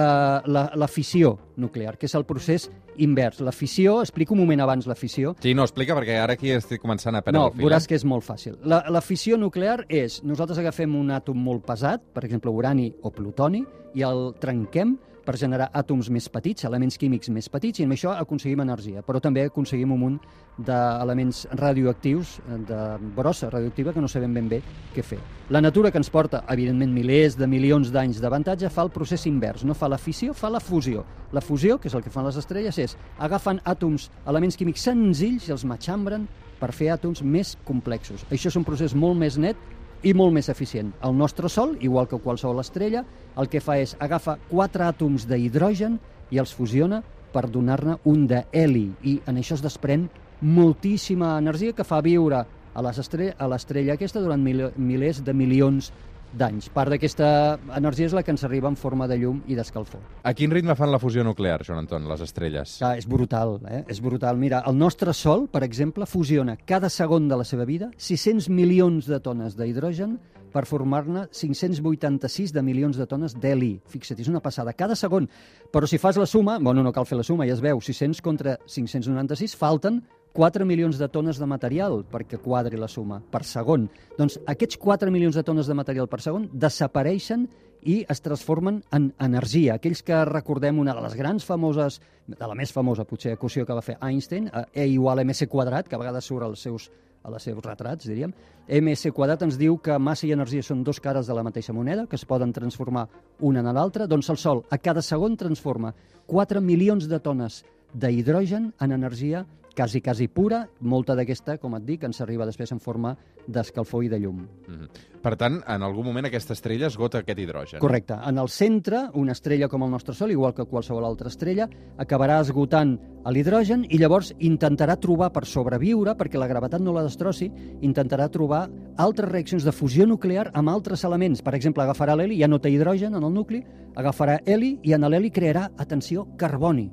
la, 0.48 0.64
la 0.80 0.88
fissió 0.88 1.34
nuclear, 1.60 1.98
que 2.00 2.08
és 2.08 2.16
el 2.16 2.24
procés 2.26 2.70
invers. 3.04 3.42
La 3.44 3.52
fissió, 3.52 3.98
explico 4.02 4.34
un 4.34 4.40
moment 4.42 4.64
abans 4.64 4.88
la 4.88 4.96
fissió, 4.96 5.36
Sí, 5.44 5.54
no, 5.54 5.68
explica, 5.68 5.94
perquè 6.00 6.16
ara 6.18 6.38
aquí 6.40 6.54
estic 6.56 6.82
començant 6.82 7.20
a 7.20 7.22
perdre 7.22 7.38
no, 7.42 7.46
el 7.52 7.58
fil. 7.58 7.66
veuràs 7.68 7.86
eh? 7.86 7.92
que 7.92 8.00
és 8.00 8.08
molt 8.08 8.24
fàcil. 8.26 8.56
La, 8.64 8.82
la 8.90 9.04
fissió 9.04 9.38
nuclear 9.38 9.84
és, 9.90 10.22
nosaltres 10.24 10.64
agafem 10.64 10.96
un 10.98 11.12
àtom 11.12 11.38
molt 11.38 11.68
pesat, 11.68 12.08
per 12.16 12.24
exemple, 12.26 12.50
urani 12.56 12.90
o 13.04 13.12
plutoni, 13.12 13.66
i 13.94 14.08
el 14.08 14.32
trenquem 14.40 14.96
per 15.26 15.38
generar 15.38 15.70
àtoms 15.78 16.10
més 16.14 16.28
petits, 16.30 16.66
elements 16.68 16.98
químics 16.98 17.30
més 17.34 17.50
petits, 17.50 17.80
i 17.80 17.86
amb 17.86 17.96
això 17.96 18.14
aconseguim 18.18 18.62
energia. 18.64 19.04
Però 19.06 19.22
també 19.22 19.46
aconseguim 19.46 19.94
un 19.94 20.02
munt 20.02 20.20
d'elements 20.58 21.46
radioactius, 21.58 22.40
de 22.68 22.82
brossa 23.16 23.50
radioactiva, 23.50 23.94
que 23.94 24.02
no 24.04 24.10
sabem 24.12 24.34
ben 24.34 24.50
bé 24.52 24.62
què 24.96 25.04
fer. 25.06 25.20
La 25.50 25.62
natura 25.62 25.92
que 25.92 26.00
ens 26.02 26.12
porta, 26.12 26.44
evidentment, 26.52 26.94
milers 26.94 27.38
de 27.40 27.48
milions 27.48 27.92
d'anys 27.92 28.22
d'avantatge, 28.22 28.70
fa 28.70 28.86
el 28.86 28.94
procés 28.94 29.26
invers. 29.30 29.66
No 29.66 29.76
fa 29.78 29.90
la 29.92 30.00
fissió, 30.02 30.34
fa 30.34 30.50
la 30.50 30.60
fusió. 30.60 31.06
La 31.32 31.42
fusió, 31.42 31.78
que 31.80 31.90
és 31.90 31.96
el 31.96 32.04
que 32.04 32.14
fan 32.14 32.28
les 32.28 32.40
estrelles, 32.40 32.78
és 32.78 32.98
agafen 33.20 33.62
àtoms, 33.66 34.10
elements 34.28 34.58
químics 34.60 34.88
senzills 34.90 35.48
i 35.48 35.56
els 35.56 35.66
matxambren 35.68 36.28
per 36.62 36.72
fer 36.76 36.92
àtoms 36.94 37.24
més 37.26 37.56
complexos. 37.66 38.26
Això 38.30 38.52
és 38.52 38.58
un 38.60 38.66
procés 38.68 38.94
molt 38.94 39.18
més 39.18 39.40
net 39.42 39.58
i 40.04 40.14
molt 40.14 40.34
més 40.34 40.50
eficient. 40.50 40.92
El 41.04 41.16
nostre 41.18 41.50
Sol, 41.50 41.78
igual 41.82 42.08
que 42.08 42.18
qualsevol 42.20 42.60
estrella, 42.60 43.04
el 43.38 43.48
que 43.50 43.62
fa 43.62 43.78
és 43.80 43.96
agafa 44.00 44.38
quatre 44.50 44.84
àtoms 44.88 45.28
d'hidrogen 45.30 46.00
i 46.32 46.40
els 46.42 46.54
fusiona 46.54 47.04
per 47.32 47.48
donar-ne 47.50 47.98
un 48.06 48.26
de 48.28 48.44
heli 48.52 48.90
i 49.04 49.20
en 49.28 49.38
això 49.38 49.54
es 49.56 49.62
desprèn 49.64 50.10
moltíssima 50.42 51.38
energia 51.38 51.74
que 51.74 51.86
fa 51.88 52.02
viure 52.02 52.44
a 52.74 52.82
les 52.82 52.98
estre- 53.00 53.34
a 53.38 53.48
l'estrella 53.48 53.94
aquesta 53.94 54.20
durant 54.24 54.42
mil 54.44 54.72
milers 54.76 55.24
de 55.24 55.34
milions 55.34 55.92
d'anys. 56.38 56.70
Part 56.74 56.94
d'aquesta 56.94 57.60
energia 57.78 58.10
és 58.10 58.16
la 58.16 58.24
que 58.24 58.34
ens 58.34 58.44
arriba 58.48 58.70
en 58.72 58.78
forma 58.80 59.08
de 59.08 59.18
llum 59.22 59.42
i 59.48 59.58
d'escalfor. 59.58 60.02
A 60.24 60.34
quin 60.38 60.52
ritme 60.52 60.76
fan 60.80 60.92
la 60.92 61.00
fusió 61.02 61.24
nuclear, 61.28 61.62
Joan 61.68 61.84
Anton, 61.84 62.08
les 62.10 62.24
estrelles? 62.26 62.78
Clar, 62.82 62.96
és 63.00 63.08
brutal, 63.10 63.58
eh? 63.68 63.84
És 63.92 64.02
brutal. 64.04 64.40
Mira, 64.42 64.64
el 64.68 64.78
nostre 64.78 65.14
Sol, 65.14 65.48
per 65.52 65.64
exemple, 65.68 66.06
fusiona 66.06 66.58
cada 66.58 66.90
segon 66.90 67.28
de 67.30 67.40
la 67.40 67.48
seva 67.48 67.66
vida 67.66 67.92
600 67.98 68.50
milions 68.50 69.10
de 69.10 69.20
tones 69.20 69.58
d'hidrogen 69.60 70.20
per 70.52 70.66
formar-ne 70.68 71.28
586 71.32 72.52
de 72.54 72.62
milions 72.62 72.98
de 73.00 73.08
tones 73.08 73.36
d'heli. 73.40 73.78
Fixa't, 73.92 74.20
és 74.20 74.30
una 74.32 74.42
passada. 74.44 74.74
Cada 74.78 74.98
segon. 75.00 75.30
Però 75.72 75.88
si 75.88 76.00
fas 76.02 76.20
la 76.20 76.28
suma, 76.28 76.58
bueno, 76.60 76.84
no 76.84 76.92
cal 76.92 77.08
fer 77.08 77.18
la 77.20 77.28
suma, 77.28 77.48
ja 77.48 77.56
es 77.56 77.64
veu, 77.64 77.80
600 77.82 78.22
contra 78.22 78.58
596, 78.68 79.56
falten 79.56 80.02
4 80.34 80.66
milions 80.66 80.98
de 80.98 81.10
tones 81.12 81.40
de 81.40 81.48
material 81.48 82.06
perquè 82.08 82.40
quadri 82.40 82.80
la 82.80 82.88
suma 82.88 83.20
per 83.20 83.44
segon. 83.44 83.90
Doncs 84.18 84.40
aquests 84.48 84.80
4 84.80 85.12
milions 85.12 85.36
de 85.36 85.44
tones 85.44 85.68
de 85.68 85.76
material 85.76 86.08
per 86.08 86.22
segon 86.24 86.48
desapareixen 86.54 87.50
i 87.82 88.02
es 88.10 88.22
transformen 88.22 88.82
en 88.94 89.12
energia. 89.20 89.76
Aquells 89.76 90.04
que 90.06 90.24
recordem 90.26 90.80
una 90.80 90.94
de 90.96 91.02
les 91.02 91.16
grans 91.18 91.46
famoses, 91.46 92.00
de 92.28 92.48
la 92.48 92.56
més 92.56 92.72
famosa 92.72 93.06
potser 93.10 93.34
equació 93.36 93.66
que 93.66 93.76
va 93.76 93.84
fer 93.84 93.98
Einstein, 94.02 94.48
eh, 94.48 94.66
E 94.74 94.88
igual 94.88 95.20
a 95.20 95.26
mc 95.26 95.48
quadrat, 95.50 95.88
que 95.88 95.96
a 95.96 96.00
vegades 96.00 96.26
surt 96.26 96.46
als 96.46 96.62
seus, 96.62 96.92
a 97.24 97.32
les 97.32 97.44
seus 97.44 97.64
retrats, 97.64 98.08
diríem. 98.08 98.34
ms 98.68 99.12
quadrat 99.12 99.42
ens 99.42 99.58
diu 99.58 99.78
que 99.78 99.98
massa 100.00 100.28
i 100.28 100.32
energia 100.32 100.64
són 100.64 100.84
dos 100.84 101.00
cares 101.00 101.28
de 101.28 101.34
la 101.34 101.44
mateixa 101.44 101.74
moneda, 101.74 102.08
que 102.08 102.16
es 102.16 102.26
poden 102.26 102.54
transformar 102.54 103.08
una 103.40 103.60
en 103.60 103.74
l'altra. 103.74 104.08
Doncs 104.08 104.30
el 104.30 104.38
Sol 104.38 104.64
a 104.70 104.78
cada 104.78 105.02
segon 105.02 105.36
transforma 105.36 105.94
4 106.28 106.62
milions 106.62 107.08
de 107.10 107.20
tones 107.20 107.66
d'hidrogen 107.94 108.74
en 108.80 108.92
energia 108.92 109.46
quasi, 109.76 110.02
quasi 110.02 110.28
pura, 110.28 110.66
molta 110.82 111.16
d'aquesta, 111.16 111.58
com 111.62 111.76
et 111.78 111.86
dic, 111.88 112.04
ens 112.04 112.22
arriba 112.22 112.46
després 112.48 112.72
en 112.74 112.80
forma 112.80 113.16
d'escalfor 113.48 114.04
i 114.06 114.10
de 114.10 114.20
llum. 114.20 114.46
Mhm. 114.68 114.88
Per 115.22 115.36
tant, 115.38 115.62
en 115.68 115.84
algun 115.84 116.06
moment 116.06 116.26
aquesta 116.26 116.54
estrella 116.54 116.88
esgota 116.88 117.20
aquest 117.20 117.40
hidrogen. 117.40 117.80
Correcte. 117.80 118.16
En 118.28 118.38
el 118.38 118.50
centre, 118.50 119.10
una 119.14 119.34
estrella 119.34 119.68
com 119.68 119.84
el 119.84 119.92
nostre 119.92 120.16
Sol, 120.16 120.32
igual 120.32 120.54
que 120.54 120.66
qualsevol 120.66 121.06
altra 121.06 121.30
estrella, 121.30 121.70
acabarà 121.98 122.40
esgotant 122.42 123.00
l'hidrogen 123.30 123.86
i 123.88 124.00
llavors 124.00 124.34
intentarà 124.40 124.98
trobar 125.00 125.32
per 125.32 125.46
sobreviure, 125.46 126.16
perquè 126.18 126.40
la 126.40 126.48
gravetat 126.48 126.82
no 126.82 126.94
la 126.94 127.04
destrossi, 127.04 127.52
intentarà 127.82 128.30
trobar 128.30 128.68
altres 128.98 129.30
reaccions 129.30 129.64
de 129.64 129.72
fusió 129.72 130.08
nuclear 130.08 130.50
amb 130.54 130.70
altres 130.70 131.04
elements. 131.04 131.42
Per 131.42 131.54
exemple, 131.54 131.84
agafarà 131.84 132.16
l'heli, 132.16 132.40
ja 132.40 132.48
no 132.48 132.60
té 132.60 132.72
hidrogen 132.72 133.14
en 133.14 133.24
el 133.24 133.34
nucli, 133.34 133.64
agafarà 133.96 134.40
heli 134.46 134.80
i 134.82 134.94
en 134.94 135.02
l'heli 135.02 135.30
crearà, 135.30 135.70
atenció, 135.78 136.28
carboni. 136.36 136.90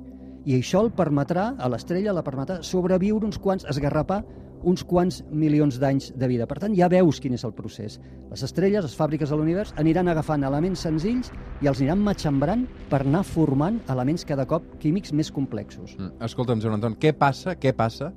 I 0.49 0.55
això 0.57 0.79
el 0.81 0.89
permetrà, 0.97 1.51
a 1.61 1.67
l'estrella 1.69 2.13
la 2.15 2.23
permetrà 2.25 2.63
sobreviure 2.65 3.27
uns 3.27 3.37
quants, 3.37 3.67
esgarrapar 3.69 4.23
uns 4.65 4.81
quants 4.83 5.19
milions 5.29 5.77
d'anys 5.79 6.09
de 6.17 6.27
vida. 6.27 6.47
Per 6.49 6.57
tant, 6.63 6.73
ja 6.75 6.89
veus 6.91 7.19
quin 7.21 7.35
és 7.37 7.45
el 7.45 7.53
procés. 7.55 7.99
Les 8.31 8.43
estrelles, 8.43 8.81
les 8.83 8.95
fàbriques 8.97 9.29
de 9.29 9.37
l'univers, 9.37 9.75
aniran 9.77 10.09
agafant 10.09 10.43
elements 10.43 10.81
senzills 10.87 11.29
i 11.61 11.69
els 11.69 11.83
aniran 11.83 12.01
matxembrant 12.03 12.65
per 12.89 13.03
anar 13.03 13.21
formant 13.27 13.77
elements 13.93 14.25
cada 14.25 14.47
cop 14.49 14.65
químics 14.81 15.13
més 15.13 15.29
complexos. 15.31 15.93
Mm. 15.99 16.17
Escolta'm, 16.25 16.65
Joan 16.65 16.79
Anton, 16.79 16.97
què 16.99 17.13
passa, 17.13 17.53
què 17.53 17.75
passa 17.77 18.09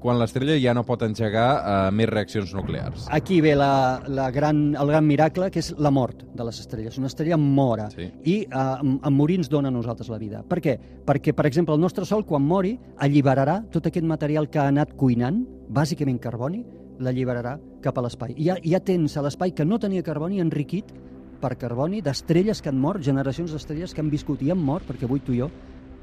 quan 0.00 0.18
l'estrella 0.18 0.56
ja 0.60 0.72
no 0.74 0.82
pot 0.88 1.02
engegar 1.04 1.46
uh, 1.60 1.90
més 1.94 2.08
reaccions 2.08 2.54
nuclears? 2.56 3.04
Aquí 3.12 3.40
ve 3.44 3.52
la, 3.58 4.00
la 4.08 4.30
gran, 4.32 4.74
el 4.74 4.88
gran 4.88 5.06
miracle, 5.06 5.50
que 5.52 5.60
és 5.60 5.70
la 5.78 5.92
mort 5.92 6.24
de 6.34 6.46
les 6.48 6.60
estrelles. 6.62 6.96
Una 6.98 7.10
estrella 7.10 7.36
mora 7.36 7.90
Sí. 7.92 8.08
i 8.24 8.36
eh, 8.42 8.48
en, 8.80 8.98
en 9.04 9.12
morir 9.16 9.36
ens 9.40 9.50
dona 9.52 9.68
a 9.68 9.74
nosaltres 9.74 10.08
la 10.08 10.18
vida. 10.18 10.42
Per 10.48 10.60
què? 10.64 10.76
Perquè, 11.06 11.34
per 11.36 11.46
exemple, 11.46 11.74
el 11.74 11.80
nostre 11.80 12.06
Sol, 12.08 12.24
quan 12.26 12.42
mori, 12.42 12.74
alliberarà 12.98 13.60
tot 13.70 13.86
aquest 13.90 14.06
material 14.06 14.48
que 14.48 14.60
ha 14.62 14.68
anat 14.72 14.96
cuinant, 14.96 15.42
bàsicament 15.68 16.18
carboni, 16.22 16.64
l'alliberarà 17.00 17.58
cap 17.84 17.98
a 17.98 18.04
l'espai. 18.04 18.34
I 18.36 18.50
ja, 18.50 18.56
ja 18.62 18.80
tens 18.80 19.16
a 19.16 19.24
l'espai 19.24 19.52
que 19.56 19.64
no 19.64 19.78
tenia 19.80 20.04
carboni 20.06 20.40
enriquit 20.40 20.92
per 21.40 21.54
carboni 21.56 22.02
d'estrelles 22.04 22.60
que 22.60 22.68
han 22.68 22.80
mort, 22.80 23.00
generacions 23.04 23.52
d'estrelles 23.52 23.94
que 23.94 24.02
han 24.04 24.10
viscut 24.12 24.42
i 24.44 24.50
han 24.52 24.60
mort, 24.60 24.84
perquè 24.88 25.08
avui 25.08 25.20
tu 25.24 25.32
i 25.32 25.40
jo 25.40 25.50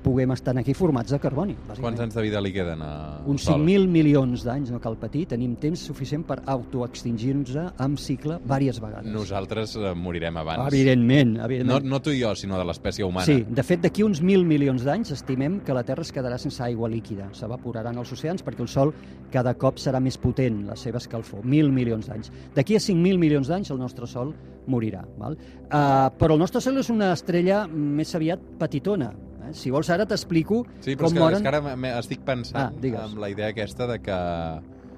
puguem 0.04 0.32
estar 0.32 0.56
aquí 0.58 0.74
formats 0.78 1.12
de 1.12 1.20
carboni. 1.20 1.56
Quants 1.80 2.00
anys 2.00 2.16
de 2.16 2.22
vida 2.24 2.42
li 2.42 2.52
queden 2.56 2.82
a 2.86 2.92
Uns 3.28 3.44
Sol? 3.48 3.60
5.000 3.62 3.88
milions 3.92 4.44
d'anys, 4.46 4.72
no 4.72 4.80
cal 4.84 4.96
patir, 5.00 5.26
tenim 5.34 5.56
temps 5.60 5.82
suficient 5.90 6.24
per 6.28 6.40
autoextingir-nos 6.46 7.58
amb 7.78 8.00
cicle 8.00 8.38
diverses 8.44 8.82
vegades. 8.82 9.12
Nosaltres 9.12 9.76
eh, 9.76 9.94
morirem 9.96 10.38
abans. 10.38 10.68
Evidentment, 10.72 11.36
No, 11.38 11.46
evidentment. 11.46 11.86
no 11.86 12.02
tu 12.02 12.12
i 12.12 12.22
jo, 12.22 12.34
sinó 12.36 12.58
de 12.58 12.66
l'espècie 12.66 13.06
humana. 13.06 13.26
Sí, 13.26 13.44
de 13.48 13.64
fet, 13.64 13.82
d'aquí 13.84 14.04
uns 14.04 14.22
1.000 14.24 14.46
milions 14.48 14.84
d'anys 14.88 15.12
estimem 15.16 15.60
que 15.66 15.74
la 15.76 15.84
Terra 15.84 16.06
es 16.06 16.14
quedarà 16.14 16.38
sense 16.38 16.62
aigua 16.64 16.90
líquida. 16.90 17.30
S'evaporaran 17.34 17.98
els 17.98 18.12
oceans 18.14 18.44
perquè 18.46 18.64
el 18.64 18.72
Sol 18.72 18.94
cada 19.32 19.54
cop 19.60 19.78
serà 19.82 20.00
més 20.04 20.18
potent, 20.18 20.66
la 20.68 20.76
seva 20.76 21.02
escalfor. 21.02 21.44
1.000 21.44 21.72
milions 21.74 22.08
d'anys. 22.08 22.32
D'aquí 22.56 22.76
a 22.78 22.80
5.000 22.84 23.18
milions 23.18 23.48
d'anys 23.48 23.72
el 23.72 23.80
nostre 23.80 24.08
Sol 24.08 24.34
morirà. 24.68 25.06
Val? 25.18 25.38
Uh, 25.68 26.10
però 26.20 26.36
el 26.36 26.40
nostre 26.40 26.62
Sol 26.62 26.78
és 26.80 26.90
una 26.94 27.12
estrella 27.16 27.66
més 27.68 28.14
aviat 28.16 28.40
petitona. 28.60 29.12
Eh? 29.48 29.54
Si 29.58 29.72
vols 29.72 29.90
ara 29.94 30.06
t'explico 30.06 30.64
Sí, 30.80 30.96
però 30.96 31.08
com 31.08 31.12
és 31.12 31.14
que, 31.14 31.20
moren... 31.20 31.38
és 31.38 31.44
que 31.44 31.56
ara 31.56 32.00
estic 32.00 32.24
pensant 32.28 32.64
Ah, 32.68 32.72
digues. 32.82 33.02
amb 33.02 33.18
la 33.24 33.30
idea 33.30 33.48
aquesta 33.54 33.88
de 33.88 34.00
que, 34.00 34.18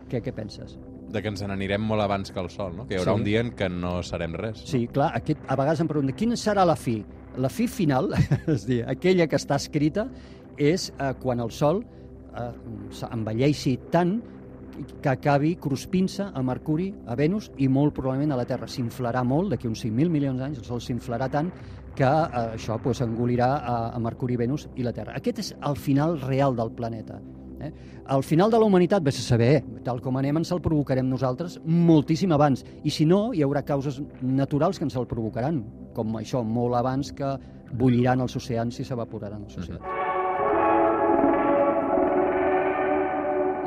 Què, 0.10 0.22
què 0.26 0.34
penses? 0.34 0.78
de 1.10 1.22
que 1.24 1.28
ens 1.32 1.42
n'anirem 1.42 1.82
molt 1.82 2.02
abans 2.04 2.30
que 2.32 2.40
el 2.40 2.50
Sol, 2.54 2.76
no? 2.78 2.84
Que 2.86 2.94
hi 2.96 2.98
haurà 3.00 3.14
Sí. 3.16 3.20
un 3.20 3.24
dia 3.26 3.40
en 3.42 3.52
què 3.58 3.66
no 3.72 4.04
serem 4.06 4.36
res. 4.38 4.60
Sí, 4.70 4.84
clar, 4.94 5.12
aquest, 5.18 5.40
a 5.48 5.56
vegades 5.58 5.80
em 5.82 5.88
pregunten 5.90 6.16
quina 6.16 6.36
serà 6.38 6.66
la 6.70 6.76
fi? 6.76 7.00
La 7.38 7.50
fi 7.50 7.66
final, 7.68 8.12
és 8.48 8.68
dir, 8.68 8.84
aquella 8.88 9.26
que 9.28 9.36
està 9.40 9.56
escrita, 9.58 10.08
és 10.58 10.92
eh, 11.00 11.14
quan 11.22 11.40
el 11.40 11.50
Sol 11.50 11.82
eh, 11.82 12.52
s'envelleixi 12.94 13.78
tant 13.92 14.20
que 15.02 15.10
acabi 15.12 15.56
cruspint-se 15.60 16.30
a 16.34 16.42
Mercuri, 16.46 16.94
a 17.08 17.16
Venus 17.20 17.50
i 17.58 17.68
molt 17.68 17.94
probablement 17.98 18.32
a 18.32 18.38
la 18.40 18.46
Terra. 18.48 18.68
S'inflarà 18.70 19.26
molt, 19.28 19.50
d'aquí 19.52 19.68
uns 19.68 19.82
5.000 19.84 20.10
milions 20.14 20.40
d'anys, 20.40 20.60
el 20.62 20.68
Sol 20.70 20.80
s'inflarà 20.80 21.28
tant 21.34 21.50
que 21.96 22.08
eh, 22.08 22.46
això 22.56 22.80
pues, 22.84 23.02
engolirà 23.06 23.50
a, 23.58 23.76
a 23.96 24.00
Mercuri, 24.00 24.38
Venus 24.40 24.68
i 24.76 24.86
la 24.86 24.94
Terra. 24.96 25.18
Aquest 25.18 25.44
és 25.44 25.52
el 25.66 25.78
final 25.78 26.20
real 26.22 26.56
del 26.58 26.72
planeta. 26.76 27.20
Eh? 27.60 27.72
El 28.16 28.24
final 28.24 28.52
de 28.52 28.60
la 28.60 28.66
humanitat, 28.66 29.04
vés 29.04 29.20
a 29.20 29.26
saber, 29.26 29.64
tal 29.86 30.02
com 30.02 30.18
anem, 30.18 30.40
ens 30.42 30.52
el 30.56 30.64
provocarem 30.66 31.08
nosaltres 31.10 31.60
moltíssim 31.66 32.32
abans. 32.34 32.66
I 32.84 32.94
si 32.94 33.06
no, 33.06 33.30
hi 33.36 33.44
haurà 33.46 33.66
causes 33.68 34.02
naturals 34.22 34.80
que 34.80 34.88
ens 34.88 34.98
el 34.98 35.08
provocaran, 35.10 35.64
com 35.94 36.18
això, 36.18 36.44
molt 36.44 36.80
abans 36.80 37.14
que 37.14 37.36
bulliran 37.78 38.26
els 38.26 38.36
oceans 38.40 38.80
i 38.80 38.88
s'evaporaran 38.88 39.44
els 39.46 39.60
oceans. 39.62 39.99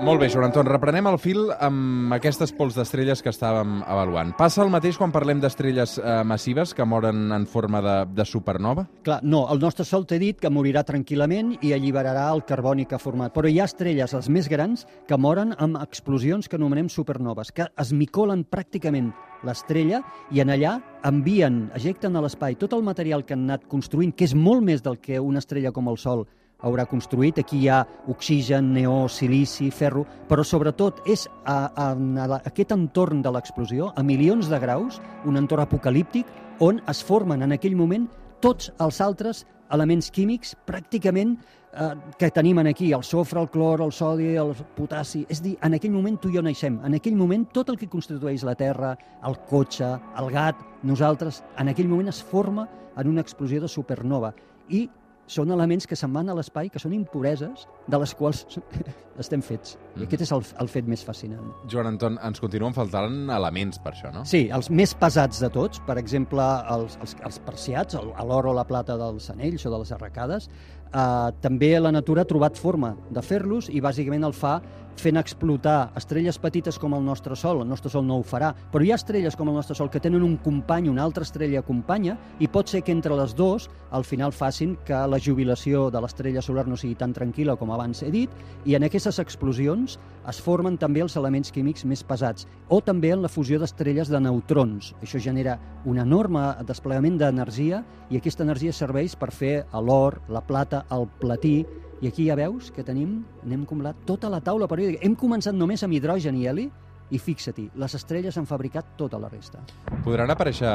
Molt 0.03 0.19
bé, 0.19 0.27
Joan 0.27 0.49
Anton, 0.49 0.67
reprenem 0.67 1.07
el 1.07 1.17
fil 1.23 1.45
amb 1.63 2.11
aquestes 2.17 2.51
pols 2.59 2.75
d'estrelles 2.75 3.21
que 3.23 3.31
estàvem 3.31 3.85
avaluant. 3.87 4.33
Passa 4.35 4.65
el 4.65 4.73
mateix 4.75 4.97
quan 4.99 5.13
parlem 5.15 5.39
d'estrelles 5.39 5.93
eh, 6.01 6.17
massives 6.27 6.73
que 6.75 6.83
moren 6.83 7.31
en 7.31 7.45
forma 7.47 7.79
de, 7.87 7.95
de 8.11 8.27
supernova? 8.27 8.89
Clar, 9.07 9.21
no, 9.23 9.45
el 9.55 9.63
nostre 9.63 9.87
Sol 9.87 10.03
t'he 10.11 10.19
dit 10.19 10.43
que 10.43 10.51
morirà 10.51 10.83
tranquil·lament 10.89 11.55
i 11.63 11.71
alliberarà 11.77 12.27
el 12.35 12.43
carboni 12.51 12.89
que 12.91 12.99
ha 12.99 13.03
format. 13.03 13.31
Però 13.31 13.47
hi 13.47 13.61
ha 13.63 13.69
estrelles, 13.71 14.17
les 14.19 14.27
més 14.27 14.51
grans, 14.51 14.83
que 15.07 15.21
moren 15.23 15.55
amb 15.63 15.79
explosions 15.85 16.51
que 16.51 16.59
anomenem 16.59 16.91
supernoves, 16.91 17.55
que 17.55 17.71
es 17.71 17.95
micolen 17.95 18.43
pràcticament 18.43 19.15
l'estrella 19.47 20.03
i 20.35 20.43
en 20.43 20.51
allà 20.51 20.81
envien, 21.07 21.69
ejecten 21.79 22.19
a 22.19 22.27
l'espai 22.27 22.59
tot 22.59 22.75
el 22.75 22.83
material 22.83 23.23
que 23.23 23.39
han 23.39 23.47
anat 23.47 23.71
construint, 23.71 24.11
que 24.11 24.27
és 24.27 24.35
molt 24.35 24.67
més 24.67 24.83
del 24.83 24.99
que 24.99 25.23
una 25.23 25.39
estrella 25.39 25.71
com 25.71 25.95
el 25.95 26.03
Sol 26.03 26.27
haurà 26.63 26.87
construït. 26.89 27.39
Aquí 27.43 27.61
hi 27.63 27.69
ha 27.69 27.83
oxigen, 28.13 28.73
neó, 28.75 29.07
silici, 29.09 29.71
ferro, 29.71 30.07
però 30.29 30.45
sobretot 30.47 31.03
és 31.11 31.27
a, 31.45 31.69
a, 31.69 31.91
a 31.93 32.41
aquest 32.49 32.75
entorn 32.75 33.23
de 33.23 33.33
l'explosió, 33.35 33.93
a 33.97 34.03
milions 34.07 34.51
de 34.51 34.61
graus, 34.63 35.01
un 35.29 35.39
entorn 35.41 35.67
apocalíptic, 35.67 36.29
on 36.63 36.81
es 36.89 37.03
formen 37.05 37.43
en 37.43 37.57
aquell 37.57 37.77
moment 37.77 38.07
tots 38.43 38.71
els 38.83 39.01
altres 39.01 39.45
elements 39.73 40.11
químics 40.13 40.53
pràcticament 40.69 41.37
eh, 41.73 41.93
que 42.19 42.31
tenim 42.35 42.61
en 42.61 42.69
aquí, 42.71 42.93
el 42.93 43.05
sofre, 43.07 43.41
el 43.41 43.51
clor, 43.51 43.81
el 43.81 43.93
sodi, 43.93 44.35
el 44.37 44.53
potassi. 44.77 45.25
És 45.33 45.43
dir, 45.43 45.57
en 45.65 45.79
aquell 45.79 45.95
moment 45.95 46.19
tu 46.21 46.31
i 46.31 46.37
jo 46.37 46.45
naixem. 46.45 46.79
En 46.85 46.99
aquell 46.99 47.17
moment 47.17 47.47
tot 47.55 47.73
el 47.73 47.79
que 47.81 47.91
constitueix 47.93 48.45
la 48.47 48.57
Terra, 48.59 48.95
el 49.27 49.39
cotxe, 49.49 49.95
el 50.21 50.33
gat, 50.35 50.61
nosaltres, 50.83 51.43
en 51.59 51.73
aquell 51.73 51.91
moment 51.91 52.13
es 52.13 52.23
forma 52.23 52.69
en 52.97 53.09
una 53.09 53.25
explosió 53.25 53.63
de 53.63 53.71
supernova. 53.71 54.35
I 54.69 54.89
són 55.33 55.51
elements 55.55 55.87
que 55.89 55.97
se'n 55.97 56.13
van 56.13 56.29
a 56.29 56.35
l'espai, 56.37 56.69
que 56.71 56.79
són 56.83 56.93
impureses, 56.97 57.67
de 57.89 57.99
les 58.03 58.13
quals 58.19 58.45
estem 59.23 59.43
fets. 59.43 59.75
I 59.97 60.01
Mhm. 60.01 60.07
aquest 60.07 60.23
és 60.27 60.33
el, 60.33 60.43
el 60.61 60.69
fet 60.69 60.87
més 60.89 61.03
fascinant. 61.05 61.51
Joan 61.69 61.87
Anton, 61.91 62.19
ens 62.25 62.41
continuen 62.41 62.73
faltant 62.77 63.29
elements 63.31 63.79
per 63.83 63.93
això, 63.95 64.13
no? 64.13 64.25
Sí, 64.29 64.47
els 64.53 64.71
més 64.71 64.95
pesats 64.95 65.41
de 65.41 65.51
tots, 65.53 65.81
per 65.87 65.99
exemple, 66.01 66.43
els, 66.77 66.99
els, 67.01 67.17
els 67.25 67.39
persiats, 67.45 67.95
el- 67.99 68.13
l'or 68.29 68.47
o 68.47 68.55
la 68.57 68.65
plata 68.69 68.97
dels 69.01 69.31
anells 69.31 69.67
o 69.67 69.71
de 69.75 69.79
les 69.83 69.93
arracades, 69.93 70.49
eh, 70.93 71.33
també 71.41 71.79
la 71.81 71.93
natura 71.93 72.23
ha 72.23 72.29
trobat 72.29 72.57
forma 72.57 72.95
de 73.11 73.23
fer-los 73.23 73.69
i 73.71 73.81
bàsicament 73.81 74.25
el 74.25 74.33
fa 74.33 74.61
fent 75.01 75.19
explotar 75.21 75.93
estrelles 75.99 76.39
petites 76.39 76.79
com 76.79 76.95
el 76.97 77.05
nostre 77.05 77.37
Sol. 77.37 77.63
El 77.63 77.69
nostre 77.69 77.91
Sol 77.93 78.07
no 78.07 78.19
ho 78.19 78.25
farà, 78.27 78.53
però 78.73 78.85
hi 78.85 78.93
ha 78.93 78.99
estrelles 78.99 79.37
com 79.37 79.49
el 79.49 79.57
nostre 79.59 79.77
Sol 79.79 79.91
que 79.91 80.01
tenen 80.01 80.23
un 80.23 80.37
company, 80.37 80.89
una 80.89 81.05
altra 81.05 81.27
estrella 81.27 81.61
acompanya, 81.61 82.17
i 82.41 82.49
pot 82.49 82.69
ser 82.69 82.83
que 82.83 82.93
entre 82.93 83.17
les 83.19 83.35
dues 83.37 83.69
al 83.93 84.05
final 84.05 84.33
facin 84.33 84.77
que 84.87 84.97
la 85.09 85.21
jubilació 85.21 85.89
de 85.93 86.01
l'estrella 86.01 86.43
solar 86.43 86.67
no 86.69 86.79
sigui 86.81 86.97
tan 86.99 87.13
tranquil·la 87.13 87.57
com 87.61 87.71
abans 87.71 88.03
he 88.03 88.11
dit, 88.11 88.31
i 88.65 88.77
en 88.77 88.87
aquestes 88.87 89.19
explosions 89.23 89.99
es 90.29 90.41
formen 90.41 90.79
també 90.79 91.03
els 91.05 91.17
elements 91.19 91.53
químics 91.53 91.85
més 91.85 92.05
pesats, 92.07 92.47
o 92.69 92.81
també 92.81 93.13
en 93.13 93.23
la 93.23 93.31
fusió 93.33 93.59
d'estrelles 93.61 94.09
de 94.09 94.21
neutrons. 94.21 94.95
Això 95.03 95.21
genera 95.21 95.59
un 95.85 95.99
enorme 95.99 96.45
desplegament 96.67 97.19
d'energia 97.21 97.83
i 98.11 98.19
aquesta 98.19 98.47
energia 98.47 98.73
serveix 98.73 99.17
per 99.19 99.33
fer 99.35 99.55
l'or, 99.73 100.21
la 100.29 100.45
plata, 100.47 100.85
el 100.95 101.09
platí, 101.21 101.63
i 102.03 102.11
aquí 102.11 102.27
ja 102.27 102.35
veus 102.35 102.73
que 102.75 102.83
tenim, 102.83 103.21
n'hem 103.47 103.63
acumulat 103.63 104.01
tota 104.07 104.31
la 104.33 104.41
taula 104.43 104.67
periòdica. 104.67 105.05
Hem 105.07 105.15
començat 105.15 105.55
només 105.55 105.85
amb 105.87 105.95
hidrogen 105.95 106.39
i 106.41 106.49
heli, 106.51 106.67
i 107.13 107.21
fixa-t'hi, 107.21 107.69
les 107.79 107.95
estrelles 107.95 108.37
han 108.41 108.49
fabricat 108.49 108.97
tota 108.99 109.21
la 109.23 109.31
resta. 109.31 109.63
Podran 110.03 110.33
aparèixer 110.33 110.73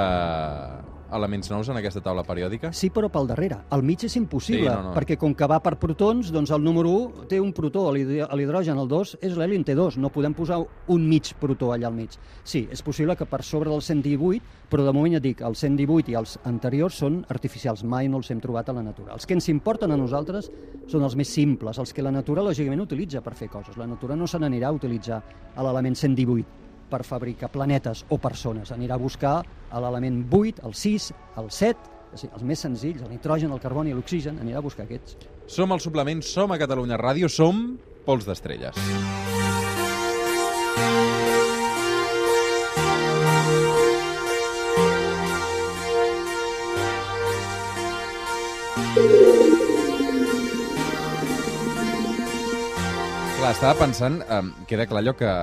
elements 1.14 1.50
nous 1.52 1.70
en 1.70 1.78
aquesta 1.78 2.02
taula 2.02 2.24
periòdica? 2.28 2.72
Sí, 2.74 2.90
però 2.94 3.10
pel 3.12 3.28
darrere. 3.28 3.58
Al 3.70 3.84
mig 3.84 4.04
és 4.04 4.16
impossible, 4.18 4.64
Sí, 4.70 4.76
no, 4.76 4.90
no. 4.90 4.94
perquè 4.94 5.18
com 5.18 5.34
que 5.34 5.48
va 5.48 5.60
per 5.64 5.78
protons, 5.80 6.32
doncs 6.32 6.52
el 6.52 6.64
número 6.64 6.90
1 6.90 7.28
té 7.28 7.40
un 7.40 7.54
protó, 7.54 7.92
l'hidro- 7.94 8.28
l'hidrogen, 8.36 8.78
el 8.78 8.88
2 8.88 9.18
és 9.22 9.38
l'heli 9.38 9.56
en 9.56 9.64
té 9.64 9.76
dos, 9.76 9.98
no 9.98 10.10
podem 10.10 10.34
posar 10.34 10.60
un 10.88 11.08
mig 11.10 11.34
protó 11.40 11.72
allà 11.74 11.88
al 11.88 11.94
mig. 11.94 12.10
Sí, 12.44 12.68
és 12.72 12.82
possible 12.82 13.16
que 13.16 13.26
per 13.26 13.44
sobre 13.44 13.70
del 13.70 13.82
118, 13.82 14.42
però 14.70 14.84
de 14.86 14.92
moment 14.94 15.14
ja 15.14 15.18
et 15.18 15.24
dic, 15.24 15.42
els 15.42 15.60
118 15.60 16.12
i 16.12 16.16
els 16.16 16.38
anteriors 16.44 16.94
són 16.96 17.26
artificials, 17.30 17.84
mai 17.84 18.08
no 18.08 18.18
els 18.18 18.30
hem 18.32 18.40
trobat 18.42 18.70
a 18.70 18.74
la 18.74 18.84
natura. 18.84 19.14
Els 19.14 19.26
que 19.26 19.34
ens 19.34 19.48
importen 19.50 19.92
a 19.92 19.98
nosaltres 19.98 20.52
són 20.88 21.04
els 21.04 21.16
més 21.16 21.28
simples, 21.30 21.78
els 21.78 21.94
que 21.94 22.02
la 22.04 22.12
natura 22.12 22.42
lògicament 22.44 22.82
utilitza 22.82 23.22
per 23.22 23.34
fer 23.36 23.50
coses. 23.50 23.78
La 23.78 23.88
natura 23.88 24.16
no 24.16 24.28
se 24.28 24.38
n'anirà 24.40 24.68
a 24.68 24.72
utilitzar 24.74 25.24
a 25.56 25.64
l'element 25.64 25.96
118 25.96 26.67
per 26.90 27.04
fabricar 27.08 27.52
planetes 27.54 28.06
o 28.10 28.18
persones. 28.22 28.72
Anirà 28.72 28.96
a 28.96 29.02
buscar 29.02 29.36
l'element 29.74 30.24
8, 30.32 30.64
el 30.68 30.76
6, 30.76 31.12
el 31.44 31.52
7, 31.52 31.94
és 32.14 32.24
a 32.24 32.28
dir, 32.28 32.34
els 32.34 32.46
més 32.48 32.64
senzills, 32.64 33.04
el 33.04 33.12
nitrogen, 33.12 33.52
el 33.52 33.62
carboni 33.64 33.92
i 33.92 33.98
l'oxigen, 33.98 34.40
anirà 34.44 34.62
a 34.62 34.66
buscar 34.66 34.88
aquests. 34.88 35.18
Som 35.52 35.72
al 35.72 35.84
suplement, 35.84 36.24
som 36.24 36.52
a 36.52 36.60
Catalunya 36.60 37.00
Ràdio, 37.00 37.30
som 37.32 37.78
Pols 38.08 38.24
d'Estrelles. 38.24 38.78
Clar, 53.38 53.52
estava 53.52 53.76
pensant, 53.80 54.22
eh, 54.24 54.42
queda 54.68 54.88
clar 54.88 55.04
allò 55.04 55.14
que, 55.20 55.34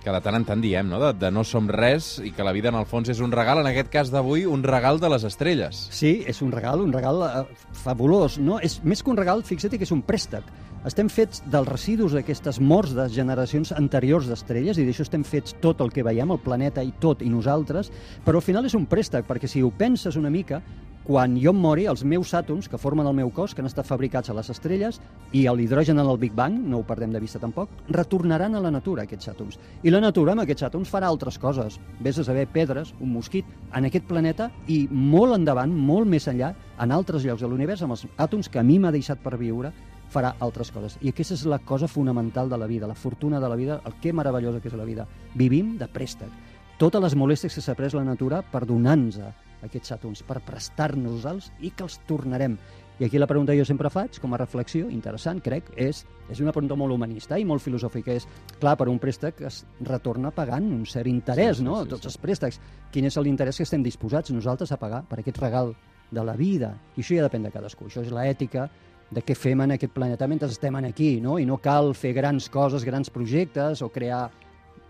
que 0.00 0.12
de 0.12 0.20
tant 0.24 0.38
en 0.38 0.46
tant 0.48 0.62
diem, 0.62 0.88
no? 0.88 1.00
De, 1.02 1.12
de 1.20 1.30
no 1.32 1.44
som 1.44 1.68
res 1.68 2.14
i 2.24 2.32
que 2.32 2.46
la 2.46 2.54
vida 2.56 2.70
en 2.72 2.78
el 2.78 2.88
fons 2.88 3.10
és 3.12 3.20
un 3.20 3.32
regal, 3.34 3.60
en 3.60 3.68
aquest 3.68 3.90
cas 3.92 4.10
d'avui, 4.12 4.46
un 4.48 4.64
regal 4.64 5.00
de 5.00 5.10
les 5.12 5.26
estrelles. 5.28 5.86
Sí, 5.92 6.20
és 6.28 6.40
un 6.44 6.52
regal, 6.54 6.80
un 6.80 6.94
regal 6.94 7.20
eh, 7.26 7.44
fabulós. 7.82 8.38
No? 8.40 8.58
És 8.64 8.80
més 8.84 9.04
que 9.04 9.12
un 9.12 9.20
regal, 9.20 9.44
fixa't 9.44 9.76
que 9.76 9.84
és 9.84 9.94
un 9.94 10.02
préstec. 10.06 10.48
Estem 10.88 11.10
fets 11.12 11.42
dels 11.52 11.68
residus 11.68 12.14
d'aquestes 12.16 12.56
morts 12.64 12.94
de 12.96 13.04
generacions 13.12 13.74
anteriors 13.76 14.30
d'estrelles 14.30 14.78
i 14.80 14.86
d'això 14.86 15.04
estem 15.04 15.26
fets 15.28 15.52
tot 15.60 15.82
el 15.84 15.92
que 15.92 16.04
veiem, 16.06 16.32
el 16.32 16.40
planeta 16.40 16.80
i 16.80 16.94
tot, 17.02 17.20
i 17.20 17.28
nosaltres, 17.28 17.92
però 18.24 18.40
al 18.40 18.46
final 18.46 18.64
és 18.64 18.76
un 18.78 18.86
préstec, 18.88 19.28
perquè 19.28 19.50
si 19.50 19.60
ho 19.60 19.68
penses 19.76 20.16
una 20.16 20.32
mica, 20.32 20.62
quan 21.10 21.32
jo 21.42 21.50
em 21.50 21.58
mori, 21.58 21.88
els 21.90 22.04
meus 22.06 22.30
àtoms 22.38 22.68
que 22.70 22.78
formen 22.78 23.08
el 23.10 23.16
meu 23.18 23.32
cos, 23.34 23.50
que 23.50 23.64
han 23.64 23.66
estat 23.66 23.88
fabricats 23.88 24.30
a 24.30 24.34
les 24.36 24.46
estrelles, 24.52 25.00
i 25.34 25.40
l'hidrogen 25.50 25.98
en 25.98 26.06
el 26.06 26.20
Big 26.22 26.36
Bang, 26.38 26.54
no 26.70 26.78
ho 26.78 26.84
perdem 26.86 27.10
de 27.10 27.18
vista 27.18 27.40
tampoc, 27.42 27.72
retornaran 27.90 28.54
a 28.54 28.60
la 28.62 28.70
natura, 28.70 29.02
aquests 29.08 29.32
àtoms. 29.32 29.58
I 29.82 29.90
la 29.90 29.98
natura 30.04 30.36
amb 30.36 30.44
aquests 30.44 30.68
àtoms 30.68 30.92
farà 30.92 31.08
altres 31.10 31.40
coses. 31.42 31.80
Vés 31.98 32.20
a 32.22 32.26
saber 32.28 32.46
pedres, 32.54 32.94
un 33.02 33.10
mosquit, 33.16 33.50
en 33.74 33.90
aquest 33.90 34.06
planeta 34.06 34.52
i 34.70 34.84
molt 34.86 35.34
endavant, 35.34 35.74
molt 35.74 36.06
més 36.06 36.30
enllà, 36.30 36.52
en 36.78 36.94
altres 36.94 37.26
llocs 37.26 37.42
de 37.42 37.50
l'univers, 37.50 37.82
amb 37.82 37.98
els 37.98 38.06
àtoms 38.14 38.46
que 38.46 38.62
a 38.62 38.66
mi 38.70 38.78
m'ha 38.78 38.94
deixat 38.94 39.18
per 39.18 39.34
viure, 39.34 39.74
farà 40.14 40.36
altres 40.38 40.70
coses. 40.70 40.94
I 41.02 41.10
aquesta 41.10 41.34
és 41.34 41.42
la 41.42 41.58
cosa 41.58 41.90
fonamental 41.90 42.46
de 42.46 42.62
la 42.62 42.70
vida, 42.70 42.86
la 42.86 42.94
fortuna 42.94 43.42
de 43.42 43.50
la 43.50 43.58
vida, 43.58 43.82
el 43.82 43.98
que 43.98 44.14
meravellosa 44.14 44.62
que 44.62 44.70
és 44.70 44.78
la 44.78 44.86
vida. 44.86 45.10
Vivim 45.34 45.74
de 45.74 45.90
préstec. 45.90 46.30
Totes 46.78 47.02
les 47.02 47.18
molèsties 47.18 47.58
que 47.58 47.66
s'ha 47.66 47.74
pres 47.74 47.98
la 47.98 48.06
natura 48.06 48.44
per 48.46 48.62
donar-nos 48.62 49.18
aquests 49.62 49.92
àtoms, 49.96 50.22
per 50.26 50.40
prestar-nos-els 50.46 51.50
i 51.60 51.70
que 51.70 51.84
els 51.84 51.98
tornarem. 52.08 52.56
I 53.00 53.06
aquí 53.06 53.16
la 53.18 53.26
pregunta 53.26 53.52
que 53.54 53.58
jo 53.62 53.64
sempre 53.64 53.88
faig, 53.88 54.18
com 54.20 54.34
a 54.34 54.38
reflexió, 54.38 54.90
interessant, 54.92 55.40
crec, 55.40 55.70
és, 55.80 56.02
és 56.28 56.40
una 56.44 56.52
pregunta 56.52 56.76
molt 56.76 56.92
humanista 56.92 57.38
i 57.40 57.46
molt 57.48 57.62
filosòfica. 57.64 58.12
És, 58.12 58.26
clar, 58.60 58.74
per 58.76 58.90
un 58.92 58.98
préstec 59.00 59.40
es 59.48 59.62
retorna 59.80 60.30
pagant 60.36 60.66
un 60.68 60.84
cert 60.84 61.08
interès, 61.08 61.56
Sí, 61.56 61.62
sí, 61.62 61.64
no? 61.64 61.78
sí, 61.82 61.88
Tots 61.94 62.02
sí. 62.04 62.10
els 62.12 62.18
préstecs. 62.20 62.60
Quin 62.92 63.08
és 63.08 63.16
l'interès 63.16 63.56
que 63.56 63.64
estem 63.64 63.82
disposats 63.82 64.30
nosaltres 64.36 64.72
a 64.72 64.76
pagar 64.76 65.04
per 65.08 65.20
aquest 65.22 65.40
regal 65.40 65.72
de 66.10 66.24
la 66.24 66.36
vida? 66.36 66.74
I 66.96 67.00
això 67.00 67.16
ja 67.16 67.24
depèn 67.24 67.48
de 67.48 67.50
cadascú. 67.54 67.86
Això 67.88 68.04
és 68.04 68.12
l'ètica 68.12 68.68
de 69.10 69.24
què 69.24 69.34
fem 69.34 69.64
en 69.64 69.72
aquest 69.78 69.94
planeta 69.96 70.28
mentre 70.28 70.48
estem 70.52 70.76
aquí, 70.76 71.20
no? 71.20 71.38
I 71.38 71.46
no 71.46 71.56
cal 71.56 71.94
fer 71.94 72.12
grans 72.12 72.50
coses, 72.50 72.84
grans 72.84 73.08
projectes 73.10 73.80
o 73.80 73.88
crear 73.88 74.28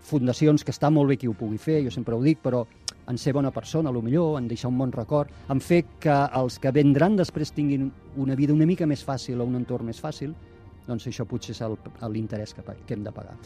fundacions 0.01 0.63
que 0.65 0.71
està 0.73 0.89
molt 0.91 1.09
bé 1.09 1.17
qui 1.17 1.27
ho 1.29 1.33
pugui 1.37 1.57
fer, 1.61 1.83
jo 1.85 1.91
sempre 1.93 2.15
ho 2.15 2.21
dic, 2.21 2.39
però 2.41 2.65
en 3.07 3.17
ser 3.17 3.33
bona 3.33 3.51
persona, 3.51 3.89
a 3.89 3.93
lo 3.93 4.01
millor, 4.01 4.37
en 4.39 4.47
deixar 4.47 4.69
un 4.69 4.77
bon 4.77 4.91
record, 4.91 5.29
en 5.49 5.61
fer 5.61 5.83
que 5.99 6.15
els 6.37 6.59
que 6.59 6.71
vendran 6.71 7.17
després 7.17 7.53
tinguin 7.55 7.91
una 8.17 8.35
vida 8.35 8.53
una 8.53 8.67
mica 8.69 8.87
més 8.87 9.03
fàcil 9.03 9.41
o 9.41 9.47
un 9.47 9.57
entorn 9.59 9.89
més 9.89 9.99
fàcil, 9.99 10.35
doncs 10.87 11.07
això 11.07 11.25
potser 11.25 11.55
és 11.55 11.61
l'interès 12.09 12.53
que, 12.53 12.65
que 12.85 12.97
hem 12.97 13.03
de 13.03 13.13
pagar. 13.15 13.37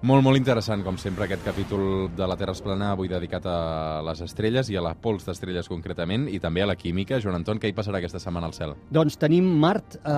Molt, 0.00 0.24
molt 0.24 0.38
interessant, 0.38 0.80
com 0.80 0.96
sempre, 0.96 1.26
aquest 1.26 1.42
capítol 1.44 2.06
de 2.16 2.24
la 2.24 2.36
Terra 2.40 2.54
es 2.56 2.62
plana, 2.64 2.94
avui 2.94 3.10
dedicat 3.10 3.44
a 3.44 4.00
les 4.06 4.22
estrelles 4.24 4.70
i 4.72 4.78
a 4.80 4.80
la 4.80 4.94
pols 4.96 5.26
d'estrelles 5.28 5.68
concretament, 5.68 6.24
i 6.32 6.38
també 6.40 6.62
a 6.64 6.68
la 6.70 6.76
química. 6.80 7.18
Joan 7.20 7.36
Anton, 7.36 7.60
què 7.60 7.68
hi 7.68 7.76
passarà 7.76 8.00
aquesta 8.00 8.16
setmana 8.22 8.48
al 8.48 8.56
cel? 8.56 8.72
Doncs 8.96 9.20
tenim 9.20 9.50
Mart 9.60 9.98
eh, 10.00 10.14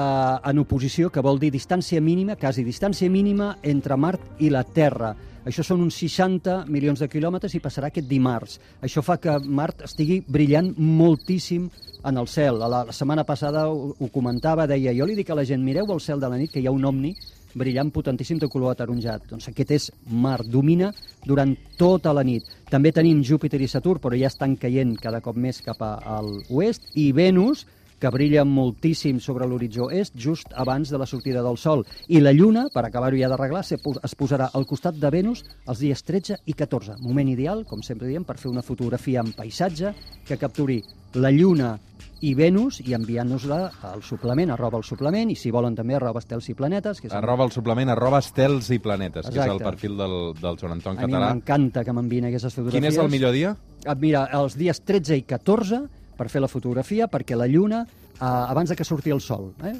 en 0.52 0.62
oposició, 0.62 1.10
que 1.10 1.24
vol 1.26 1.42
dir 1.42 1.50
distància 1.50 1.98
mínima, 1.98 2.38
quasi 2.38 2.62
distància 2.62 3.10
mínima 3.10 3.56
entre 3.66 3.98
Mart 3.98 4.38
i 4.38 4.52
la 4.54 4.62
Terra. 4.62 5.16
Això 5.50 5.66
són 5.66 5.82
uns 5.82 5.98
60 5.98 6.60
milions 6.70 7.02
de 7.02 7.10
quilòmetres 7.10 7.58
i 7.58 7.64
passarà 7.66 7.90
aquest 7.90 8.06
dimarts. 8.06 8.60
Això 8.86 9.02
fa 9.02 9.18
que 9.18 9.34
Mart 9.42 9.82
estigui 9.90 10.22
brillant 10.22 10.76
moltíssim 10.78 11.66
en 12.06 12.22
el 12.22 12.30
cel. 12.30 12.62
La, 12.62 12.70
la 12.70 12.94
setmana 12.94 13.26
passada 13.26 13.66
ho, 13.66 13.96
ho 13.98 14.14
comentava, 14.14 14.70
deia, 14.70 14.94
jo 14.94 15.10
li 15.10 15.18
dic 15.18 15.34
a 15.34 15.42
la 15.42 15.48
gent, 15.48 15.66
mireu 15.66 15.90
al 15.90 16.06
cel 16.06 16.22
de 16.22 16.30
la 16.30 16.38
nit 16.38 16.54
que 16.54 16.62
hi 16.62 16.70
ha 16.70 16.78
un 16.78 16.86
omni 16.86 17.16
brillant 17.54 17.90
potentíssim 17.92 18.38
de 18.38 18.48
color 18.48 18.72
ataronjat. 18.72 19.28
Doncs 19.30 19.48
aquest 19.48 19.70
és 19.70 19.90
Mart, 20.10 20.46
domina 20.46 20.92
durant 21.26 21.54
tota 21.78 22.12
la 22.12 22.22
nit. 22.24 22.44
També 22.70 22.92
tenim 22.92 23.22
Júpiter 23.22 23.60
i 23.60 23.68
Saturn, 23.68 24.00
però 24.00 24.18
ja 24.18 24.26
estan 24.28 24.56
caient 24.56 24.96
cada 25.00 25.20
cop 25.20 25.36
més 25.36 25.60
cap 25.62 25.80
a- 25.82 26.20
l'oest, 26.22 26.82
i 26.94 27.12
Venus, 27.12 27.66
que 28.02 28.10
brilla 28.10 28.42
moltíssim 28.42 29.20
sobre 29.22 29.46
l'horitzó 29.46 29.86
est 29.94 30.16
just 30.18 30.50
abans 30.58 30.90
de 30.90 30.98
la 30.98 31.06
sortida 31.06 31.42
del 31.42 31.56
Sol. 31.56 31.84
I 32.10 32.18
la 32.20 32.32
Lluna, 32.34 32.64
per 32.74 32.82
acabar-ho 32.88 33.14
ja 33.20 33.28
d'arreglar, 33.30 33.62
es 33.62 34.16
posarà 34.18 34.48
al 34.52 34.66
costat 34.66 34.98
de 34.98 35.10
Venus 35.14 35.44
els 35.70 35.78
dies 35.78 36.02
13 36.02 36.40
i 36.50 36.56
14. 36.58 36.96
Moment 36.98 37.30
ideal, 37.30 37.62
com 37.68 37.84
sempre 37.86 38.10
diem, 38.10 38.24
per 38.26 38.40
fer 38.42 38.50
una 38.50 38.64
fotografia 38.66 39.22
en 39.22 39.30
paisatge 39.36 39.94
que 40.26 40.38
capturi 40.40 40.80
la 41.14 41.30
Lluna 41.30 41.76
i 42.22 42.34
Venus 42.34 42.80
i 42.82 42.94
enviant-nos-la 42.94 43.60
al 43.92 44.02
suplement, 44.02 44.50
arroba 44.54 44.78
el 44.78 44.84
suplement, 44.86 45.30
i 45.30 45.38
si 45.38 45.50
volen 45.54 45.74
també 45.78 45.94
arroba 45.98 46.22
estels 46.22 46.48
i 46.50 46.54
planetes, 46.58 47.00
que 47.02 47.08
és 47.10 47.14
Arroba 47.14 47.46
el 47.46 47.54
suplement, 47.54 47.90
arroba 47.90 48.18
estels 48.22 48.70
i 48.74 48.78
planetes, 48.82 49.26
que 49.26 49.34
és 49.38 49.46
el 49.46 49.56
Exacte. 49.58 49.64
perfil 49.64 49.96
del, 49.98 50.14
del 50.42 50.58
Joan 50.58 50.78
Anton 50.80 50.98
a 50.98 51.06
mi 51.06 51.12
Català. 51.12 51.32
m'encanta 51.34 51.84
que 51.84 51.92
m'envien 51.92 52.26
aquestes 52.30 52.54
fotografies. 52.54 52.82
Quin 52.82 52.90
és 52.90 52.98
el 52.98 53.10
millor 53.10 53.34
dia? 53.34 53.56
Ah, 53.86 53.94
Mira, 53.98 54.28
els 54.38 54.54
dies 54.58 54.80
13 54.86 55.18
i 55.18 55.22
14 55.22 55.82
per 56.22 56.30
fer 56.30 56.42
la 56.44 56.50
fotografia, 56.50 57.08
perquè 57.10 57.34
la 57.34 57.48
Lluna, 57.50 57.82
eh, 57.82 58.22
abans 58.22 58.70
de 58.70 58.78
que 58.78 58.86
surti 58.86 59.10
el 59.10 59.20
Sol, 59.20 59.50
eh, 59.66 59.74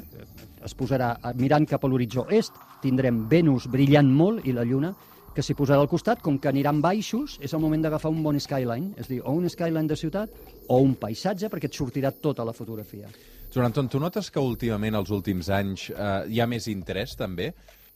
es 0.63 0.75
posarà 0.75 1.13
eh, 1.15 1.31
mirant 1.39 1.65
cap 1.69 1.85
a 1.85 1.87
l'horitzó 1.87 2.27
est, 2.29 2.57
tindrem 2.83 3.23
Venus 3.31 3.69
brillant 3.71 4.09
molt 4.11 4.43
i 4.43 4.51
la 4.51 4.67
Lluna 4.67 4.91
que 5.33 5.41
s'hi 5.41 5.55
posarà 5.57 5.79
al 5.81 5.89
costat, 5.89 6.19
com 6.21 6.35
que 6.37 6.51
aniran 6.51 6.81
baixos, 6.83 7.39
és 7.41 7.55
el 7.55 7.61
moment 7.63 7.81
d'agafar 7.81 8.11
un 8.11 8.19
bon 8.21 8.35
skyline, 8.37 8.91
és 9.01 9.07
dir, 9.09 9.21
o 9.23 9.31
un 9.33 9.47
skyline 9.49 9.89
de 9.89 9.95
ciutat 9.97 10.35
o 10.69 10.77
un 10.83 10.93
paisatge, 10.99 11.49
perquè 11.49 11.71
et 11.71 11.79
sortirà 11.79 12.11
tota 12.13 12.45
la 12.45 12.53
fotografia. 12.53 13.09
Joan 13.53 13.71
Anton, 13.71 13.87
tu 13.89 14.01
notes 14.01 14.29
que 14.29 14.43
últimament, 14.43 14.93
els 14.99 15.09
últims 15.15 15.49
anys, 15.49 15.87
eh, 15.89 16.11
hi 16.29 16.41
ha 16.43 16.49
més 16.49 16.67
interès, 16.69 17.15
també, 17.17 17.49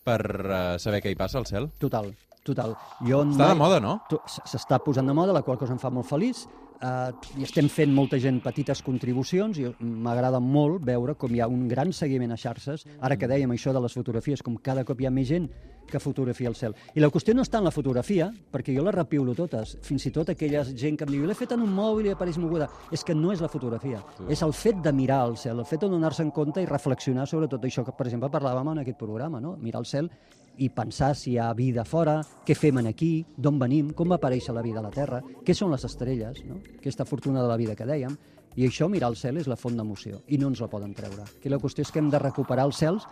per 0.07 0.21
eh, 0.23 0.61
saber 0.81 1.03
què 1.03 1.13
hi 1.13 1.19
passa 1.19 1.37
al 1.37 1.45
cel? 1.45 1.69
Total, 1.77 2.09
total. 2.47 2.73
Jo 3.05 3.21
Està 3.27 3.51
de 3.51 3.59
moda, 3.59 3.83
no? 3.83 3.99
S'està 4.25 4.81
posant 4.81 5.05
de 5.05 5.13
moda, 5.13 5.35
la 5.35 5.43
qual 5.45 5.61
cosa 5.61 5.77
em 5.77 5.83
fa 5.83 5.93
molt 5.93 6.09
feliç. 6.09 6.47
Uh, 6.77 7.09
I 7.41 7.45
estem 7.47 7.65
fent 7.73 7.89
molta 7.89 8.19
gent 8.21 8.37
petites 8.43 8.83
contribucions 8.85 9.57
i 9.57 9.65
m'agrada 9.81 10.37
molt 10.43 10.83
veure 10.85 11.15
com 11.17 11.33
hi 11.33 11.41
ha 11.41 11.47
un 11.49 11.65
gran 11.71 11.89
seguiment 11.93 12.35
a 12.35 12.37
xarxes. 12.37 12.85
Ara 13.01 13.17
que 13.17 13.29
dèiem 13.29 13.51
això 13.55 13.73
de 13.73 13.81
les 13.81 13.97
fotografies, 13.97 14.43
com 14.45 14.59
cada 14.61 14.85
cop 14.85 15.01
hi 15.01 15.09
ha 15.09 15.13
més 15.13 15.27
gent 15.31 15.49
que 15.87 16.01
fotografia 16.03 16.51
el 16.51 16.55
cel. 16.59 16.75
I 16.93 17.01
la 17.01 17.09
qüestió 17.09 17.33
no 17.33 17.45
està 17.45 17.61
en 17.61 17.65
la 17.65 17.73
fotografia, 17.73 18.27
perquè 18.51 18.75
jo 18.75 18.83
les 18.85 18.93
repiulo 18.93 19.33
totes. 19.33 19.77
Fins 19.87 20.05
i 20.05 20.13
tot 20.13 20.29
aquella 20.29 20.65
gent 20.67 20.99
que 20.99 21.07
em 21.07 21.13
diu 21.15 21.25
l'he 21.25 21.37
fet 21.37 21.55
en 21.55 21.63
un 21.63 21.73
mòbil 21.73 22.11
i 22.11 22.13
apareix 22.13 22.37
moguda. 22.43 22.67
És 22.91 23.05
que 23.07 23.15
no 23.15 23.31
és 23.33 23.41
la 23.41 23.49
fotografia, 23.49 24.03
és 24.29 24.43
el 24.45 24.53
fet 24.53 24.83
de 24.83 24.93
mirar 24.93 25.21
al 25.23 25.37
cel, 25.39 25.63
el 25.63 25.69
fet 25.69 25.81
de 25.81 25.89
donar-se 25.89 26.25
en 26.27 26.33
compte 26.35 26.61
i 26.61 26.69
reflexionar 26.69 27.25
sobre 27.27 27.47
tot 27.47 27.63
això 27.63 27.85
que, 27.87 27.95
per 27.95 28.05
exemple, 28.09 28.29
parlàvem 28.33 28.75
en 28.75 28.83
aquest 28.83 28.99
programa, 28.99 29.41
no? 29.41 29.55
mirar 29.57 29.81
el 29.81 29.89
cel 29.89 30.11
i 30.57 30.69
pensar 30.73 31.13
si 31.15 31.33
hi 31.33 31.37
ha 31.37 31.51
vida 31.57 31.85
fora, 31.85 32.19
què 32.45 32.55
fem 32.57 32.81
en 32.81 32.89
aquí, 32.91 33.11
d'on 33.37 33.59
venim, 33.59 33.91
com 33.97 34.09
va 34.09 34.17
aparèixer 34.17 34.55
la 34.55 34.63
vida 34.65 34.81
a 34.81 34.85
la 34.85 34.93
Terra, 34.93 35.21
què 35.45 35.55
són 35.55 35.71
les 35.73 35.85
estrelles, 35.85 36.43
no? 36.47 36.61
aquesta 36.77 37.05
fortuna 37.05 37.41
de 37.41 37.47
la 37.51 37.57
vida 37.59 37.75
que 37.75 37.87
dèiem, 37.87 38.17
i 38.57 38.65
això, 38.65 38.87
mirar 38.89 39.11
el 39.11 39.17
cel, 39.19 39.37
és 39.37 39.47
la 39.47 39.55
font 39.59 39.75
d'emoció, 39.77 40.23
i 40.33 40.39
no 40.41 40.49
ens 40.49 40.63
la 40.63 40.69
poden 40.71 40.95
treure. 40.97 41.27
Aquí 41.37 41.49
la 41.49 41.59
qüestió 41.61 41.85
és 41.85 41.91
que 41.93 42.01
hem 42.01 42.09
de 42.09 42.21
recuperar 42.21 42.65
els 42.65 42.79
cels 42.81 43.05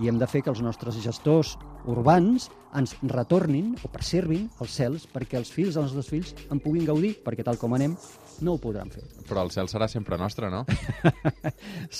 i 0.00 0.08
hem 0.08 0.18
de 0.18 0.28
fer 0.30 0.42
que 0.42 0.52
els 0.52 0.62
nostres 0.64 0.96
gestors 1.02 1.56
urbans 1.88 2.48
ens 2.78 2.94
retornin 3.10 3.74
o 3.84 3.90
preservin 3.92 4.46
els 4.62 4.74
cels 4.78 5.04
perquè 5.12 5.36
els 5.40 5.50
fills 5.52 5.76
dels 5.76 5.92
nostres 5.92 6.08
fills 6.08 6.48
en 6.50 6.60
puguin 6.62 6.86
gaudir, 6.88 7.16
perquè 7.24 7.44
tal 7.44 7.58
com 7.60 7.74
anem, 7.76 7.96
no 8.42 8.54
ho 8.54 8.60
podran 8.60 8.90
fer. 8.90 9.02
Però 9.28 9.44
el 9.44 9.52
cel 9.54 9.68
serà 9.68 9.88
sempre 9.90 10.16
nostre, 10.18 10.48
no? 10.50 10.64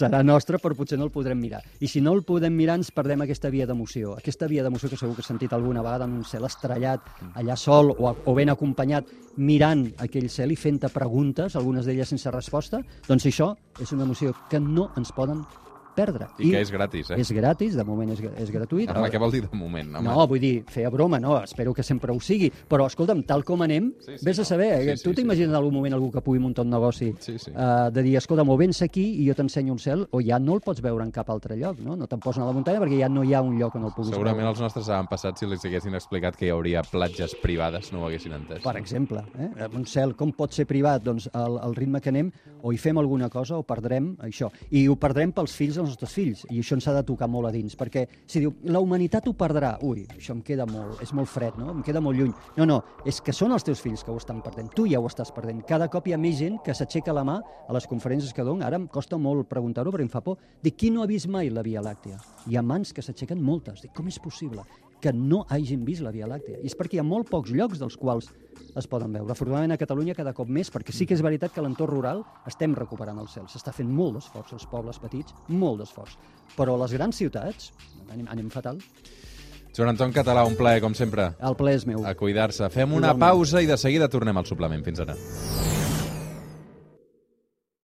serà 0.00 0.22
nostre, 0.24 0.58
però 0.62 0.76
potser 0.76 0.98
no 0.98 1.06
el 1.06 1.12
podrem 1.14 1.38
mirar. 1.38 1.60
I 1.80 1.88
si 1.88 2.02
no 2.04 2.12
el 2.16 2.24
podem 2.26 2.54
mirar, 2.56 2.78
ens 2.80 2.90
perdem 2.94 3.22
aquesta 3.24 3.50
via 3.52 3.66
d'emoció. 3.68 4.16
Aquesta 4.18 4.48
via 4.50 4.64
d'emoció 4.64 4.90
que 4.90 4.98
segur 5.00 5.14
que 5.16 5.24
has 5.24 5.30
sentit 5.30 5.52
alguna 5.52 5.84
vegada 5.84 6.08
en 6.08 6.18
un 6.18 6.26
cel 6.28 6.44
estrellat, 6.48 7.06
allà 7.38 7.56
sol 7.56 7.92
o, 7.94 8.10
o 8.12 8.34
ben 8.36 8.52
acompanyat, 8.52 9.08
mirant 9.36 9.86
aquell 10.02 10.28
cel 10.32 10.52
i 10.52 10.58
fent-te 10.58 10.90
preguntes, 10.92 11.56
algunes 11.56 11.88
d'elles 11.88 12.10
sense 12.12 12.32
resposta, 12.34 12.82
doncs 13.08 13.28
això 13.30 13.52
és 13.80 13.92
una 13.96 14.04
emoció 14.08 14.34
que 14.50 14.60
no 14.60 14.90
ens 14.98 15.14
poden 15.16 15.44
perdre. 15.94 16.26
I, 16.38 16.50
que 16.50 16.60
és 16.60 16.70
gratis, 16.72 17.10
eh? 17.10 17.18
És 17.20 17.30
gratis, 17.32 17.76
de 17.78 17.84
moment 17.84 18.10
és, 18.14 18.20
és 18.42 18.50
gratuït. 18.50 18.90
Home, 18.90 19.10
què 19.12 19.20
vol 19.20 19.32
dir 19.32 19.42
de 19.46 19.56
moment? 19.56 19.94
Home? 19.96 20.06
No, 20.08 20.26
vull 20.26 20.40
dir, 20.42 20.64
feia 20.72 20.90
broma, 20.90 21.20
no, 21.20 21.36
espero 21.42 21.72
que 21.74 21.82
sempre 21.82 22.12
ho 22.12 22.20
sigui, 22.20 22.50
però 22.68 22.86
escolta'm, 22.90 23.22
tal 23.28 23.44
com 23.44 23.62
anem, 23.62 23.92
Sí, 24.02 24.16
sí, 24.18 24.24
vés 24.26 24.38
a 24.40 24.44
saber, 24.44 24.70
Sí, 24.82 24.88
eh, 24.90 24.96
sí, 24.96 25.04
tu 25.04 25.10
sí. 25.10 25.16
t'imagines 25.22 25.48
en 25.50 25.54
algun 25.58 25.74
moment 25.74 25.94
algú 25.94 26.10
que 26.12 26.20
pugui 26.24 26.38
muntar 26.40 26.64
un 26.64 26.70
negoci 26.70 27.12
Sí, 27.20 27.38
sí. 27.38 27.50
eh, 27.54 27.90
de 27.92 28.02
dir, 28.02 28.16
escolta'm, 28.16 28.48
o 28.48 28.56
vens 28.56 28.82
aquí 28.82 29.04
i 29.22 29.28
jo 29.28 29.34
t'ensenyo 29.34 29.72
un 29.72 29.78
cel, 29.78 30.06
o 30.10 30.20
ja 30.20 30.38
no 30.38 30.54
el 30.54 30.60
pots 30.60 30.80
veure 30.82 31.04
en 31.04 31.10
cap 31.12 31.28
altre 31.30 31.56
lloc, 31.56 31.78
no? 31.80 31.96
No 31.96 32.06
te'n 32.06 32.20
posen 32.20 32.42
a 32.42 32.46
la 32.46 32.52
muntanya 32.56 32.80
perquè 32.80 32.98
ja 33.00 33.08
no 33.08 33.24
hi 33.24 33.34
ha 33.34 33.42
un 33.42 33.58
lloc 33.58 33.74
on 33.76 33.84
el 33.88 33.92
puguis 33.94 34.12
Segurament 34.14 34.38
veure. 34.46 34.50
els 34.56 34.60
nostres 34.60 34.88
avantpassats, 34.88 35.40
si 35.40 35.46
els 35.46 35.64
haguessin 35.64 35.94
explicat 35.94 36.36
que 36.36 36.46
hi 36.46 36.50
hauria 36.50 36.82
platges 36.82 37.34
privades, 37.42 37.92
no 37.92 38.02
ho 38.02 38.06
haguessin 38.08 38.32
entès. 38.32 38.62
Per 38.62 38.76
exemple, 38.76 39.22
eh? 39.38 39.50
un 39.74 39.84
cel 39.86 40.14
com 40.16 40.32
pot 40.32 40.52
ser 40.52 40.66
privat? 40.66 41.02
Doncs 41.02 41.28
al, 41.32 41.58
al 41.58 41.74
ritme 41.74 42.00
que 42.00 42.10
anem, 42.10 42.30
o 42.62 42.72
hi 42.72 42.78
fem 42.78 42.98
alguna 42.98 43.28
cosa 43.30 43.56
o 43.58 43.62
perdrem 43.66 44.16
això. 44.22 44.50
I 44.70 44.86
ho 44.88 44.96
perdrem 44.96 45.32
pels 45.32 45.54
fills 45.56 45.78
dels 45.82 45.92
nostres 45.94 46.14
fills, 46.16 46.44
i 46.50 46.60
això 46.62 46.76
ens 46.78 46.86
ha 46.88 46.94
de 46.96 47.02
tocar 47.06 47.28
molt 47.30 47.48
a 47.48 47.52
dins, 47.54 47.76
perquè 47.78 48.06
si 48.26 48.42
diu, 48.42 48.54
la 48.70 48.80
humanitat 48.82 49.28
ho 49.28 49.34
perdrà, 49.38 49.74
ui, 49.86 50.04
això 50.16 50.36
em 50.36 50.42
queda 50.46 50.66
molt, 50.68 51.02
és 51.04 51.12
molt 51.16 51.30
fred, 51.30 51.58
no? 51.60 51.70
Em 51.74 51.82
queda 51.86 52.02
molt 52.04 52.18
lluny. 52.18 52.32
No, 52.58 52.66
no, 52.68 52.78
és 53.08 53.20
que 53.24 53.34
són 53.36 53.54
els 53.56 53.66
teus 53.66 53.82
fills 53.82 54.04
que 54.04 54.12
ho 54.12 54.20
estan 54.20 54.42
perdent, 54.44 54.70
tu 54.76 54.86
ja 54.90 55.00
ho 55.02 55.08
estàs 55.10 55.34
perdent. 55.34 55.64
Cada 55.68 55.90
cop 55.92 56.08
hi 56.08 56.16
ha 56.16 56.20
més 56.20 56.38
gent 56.40 56.60
que 56.64 56.76
s'aixeca 56.76 57.14
la 57.16 57.26
mà 57.28 57.40
a 57.42 57.76
les 57.76 57.88
conferències 57.90 58.34
que 58.34 58.46
dono, 58.46 58.64
ara 58.66 58.80
em 58.80 58.88
costa 58.90 59.18
molt 59.18 59.50
preguntar-ho 59.50 59.92
perquè 59.92 60.08
em 60.08 60.12
fa 60.12 60.24
por. 60.24 60.40
Dic, 60.62 60.78
qui 60.78 60.94
no 60.94 61.02
ha 61.02 61.10
vist 61.10 61.30
mai 61.30 61.50
la 61.50 61.66
Via 61.66 61.82
Làctea? 61.84 62.20
Hi 62.48 62.56
ha 62.56 62.64
mans 62.64 62.94
que 62.94 63.04
s'aixequen 63.04 63.42
moltes. 63.42 63.82
Dic, 63.82 63.94
com 63.96 64.08
és 64.08 64.20
possible? 64.22 64.64
Que 65.02 65.12
no 65.12 65.42
hagin 65.50 65.82
vist 65.84 66.04
la 66.04 66.12
Via 66.14 66.28
Làctea. 66.30 66.60
I 66.62 66.70
és 66.70 66.76
perquè 66.78 66.96
hi 66.96 67.02
ha 67.02 67.06
molt 67.06 67.28
pocs 67.28 67.50
llocs 67.50 67.80
dels 67.82 67.96
quals 67.98 68.30
es 68.78 68.86
poden 68.88 69.12
veure. 69.12 69.34
Afortunadament 69.34 69.74
a 69.74 69.80
Catalunya 69.80 70.14
cada 70.14 70.32
cop 70.32 70.48
més, 70.48 70.70
perquè 70.72 70.94
sí 70.94 71.04
que 71.08 71.16
és 71.18 71.24
veritat 71.24 71.52
que 71.52 71.60
a 71.60 71.64
l'entorn 71.66 71.90
rural 71.92 72.22
estem 72.48 72.76
recuperant 72.78 73.18
el 73.20 73.28
cel. 73.28 73.48
S'està 73.50 73.74
fent 73.74 73.90
molt 73.90 74.16
d'esforç, 74.20 74.54
els 74.56 74.68
pobles 74.70 75.02
petits, 75.02 75.34
molt 75.48 75.82
d'esforç. 75.82 76.14
Però 76.56 76.78
a 76.78 76.82
les 76.84 76.94
grans 76.96 77.18
ciutats 77.18 77.72
anem, 78.12 78.28
anem 78.30 78.48
fatal. 78.54 78.78
Joan 79.72 79.88
Anton 79.94 80.12
Català, 80.12 80.44
un 80.46 80.54
plaer, 80.56 80.82
com 80.84 80.94
sempre. 80.94 81.30
El 81.40 81.56
ple 81.56 81.74
és 81.74 81.86
meu. 81.88 82.04
A 82.06 82.14
cuidar-se. 82.14 82.68
Fem 82.70 82.92
una 82.92 83.12
Igualment. 83.14 83.20
pausa 83.26 83.62
i 83.64 83.66
de 83.66 83.78
seguida 83.80 84.08
tornem 84.08 84.36
al 84.36 84.46
suplement. 84.46 84.84
Fins 84.84 85.00
ara. 85.00 85.16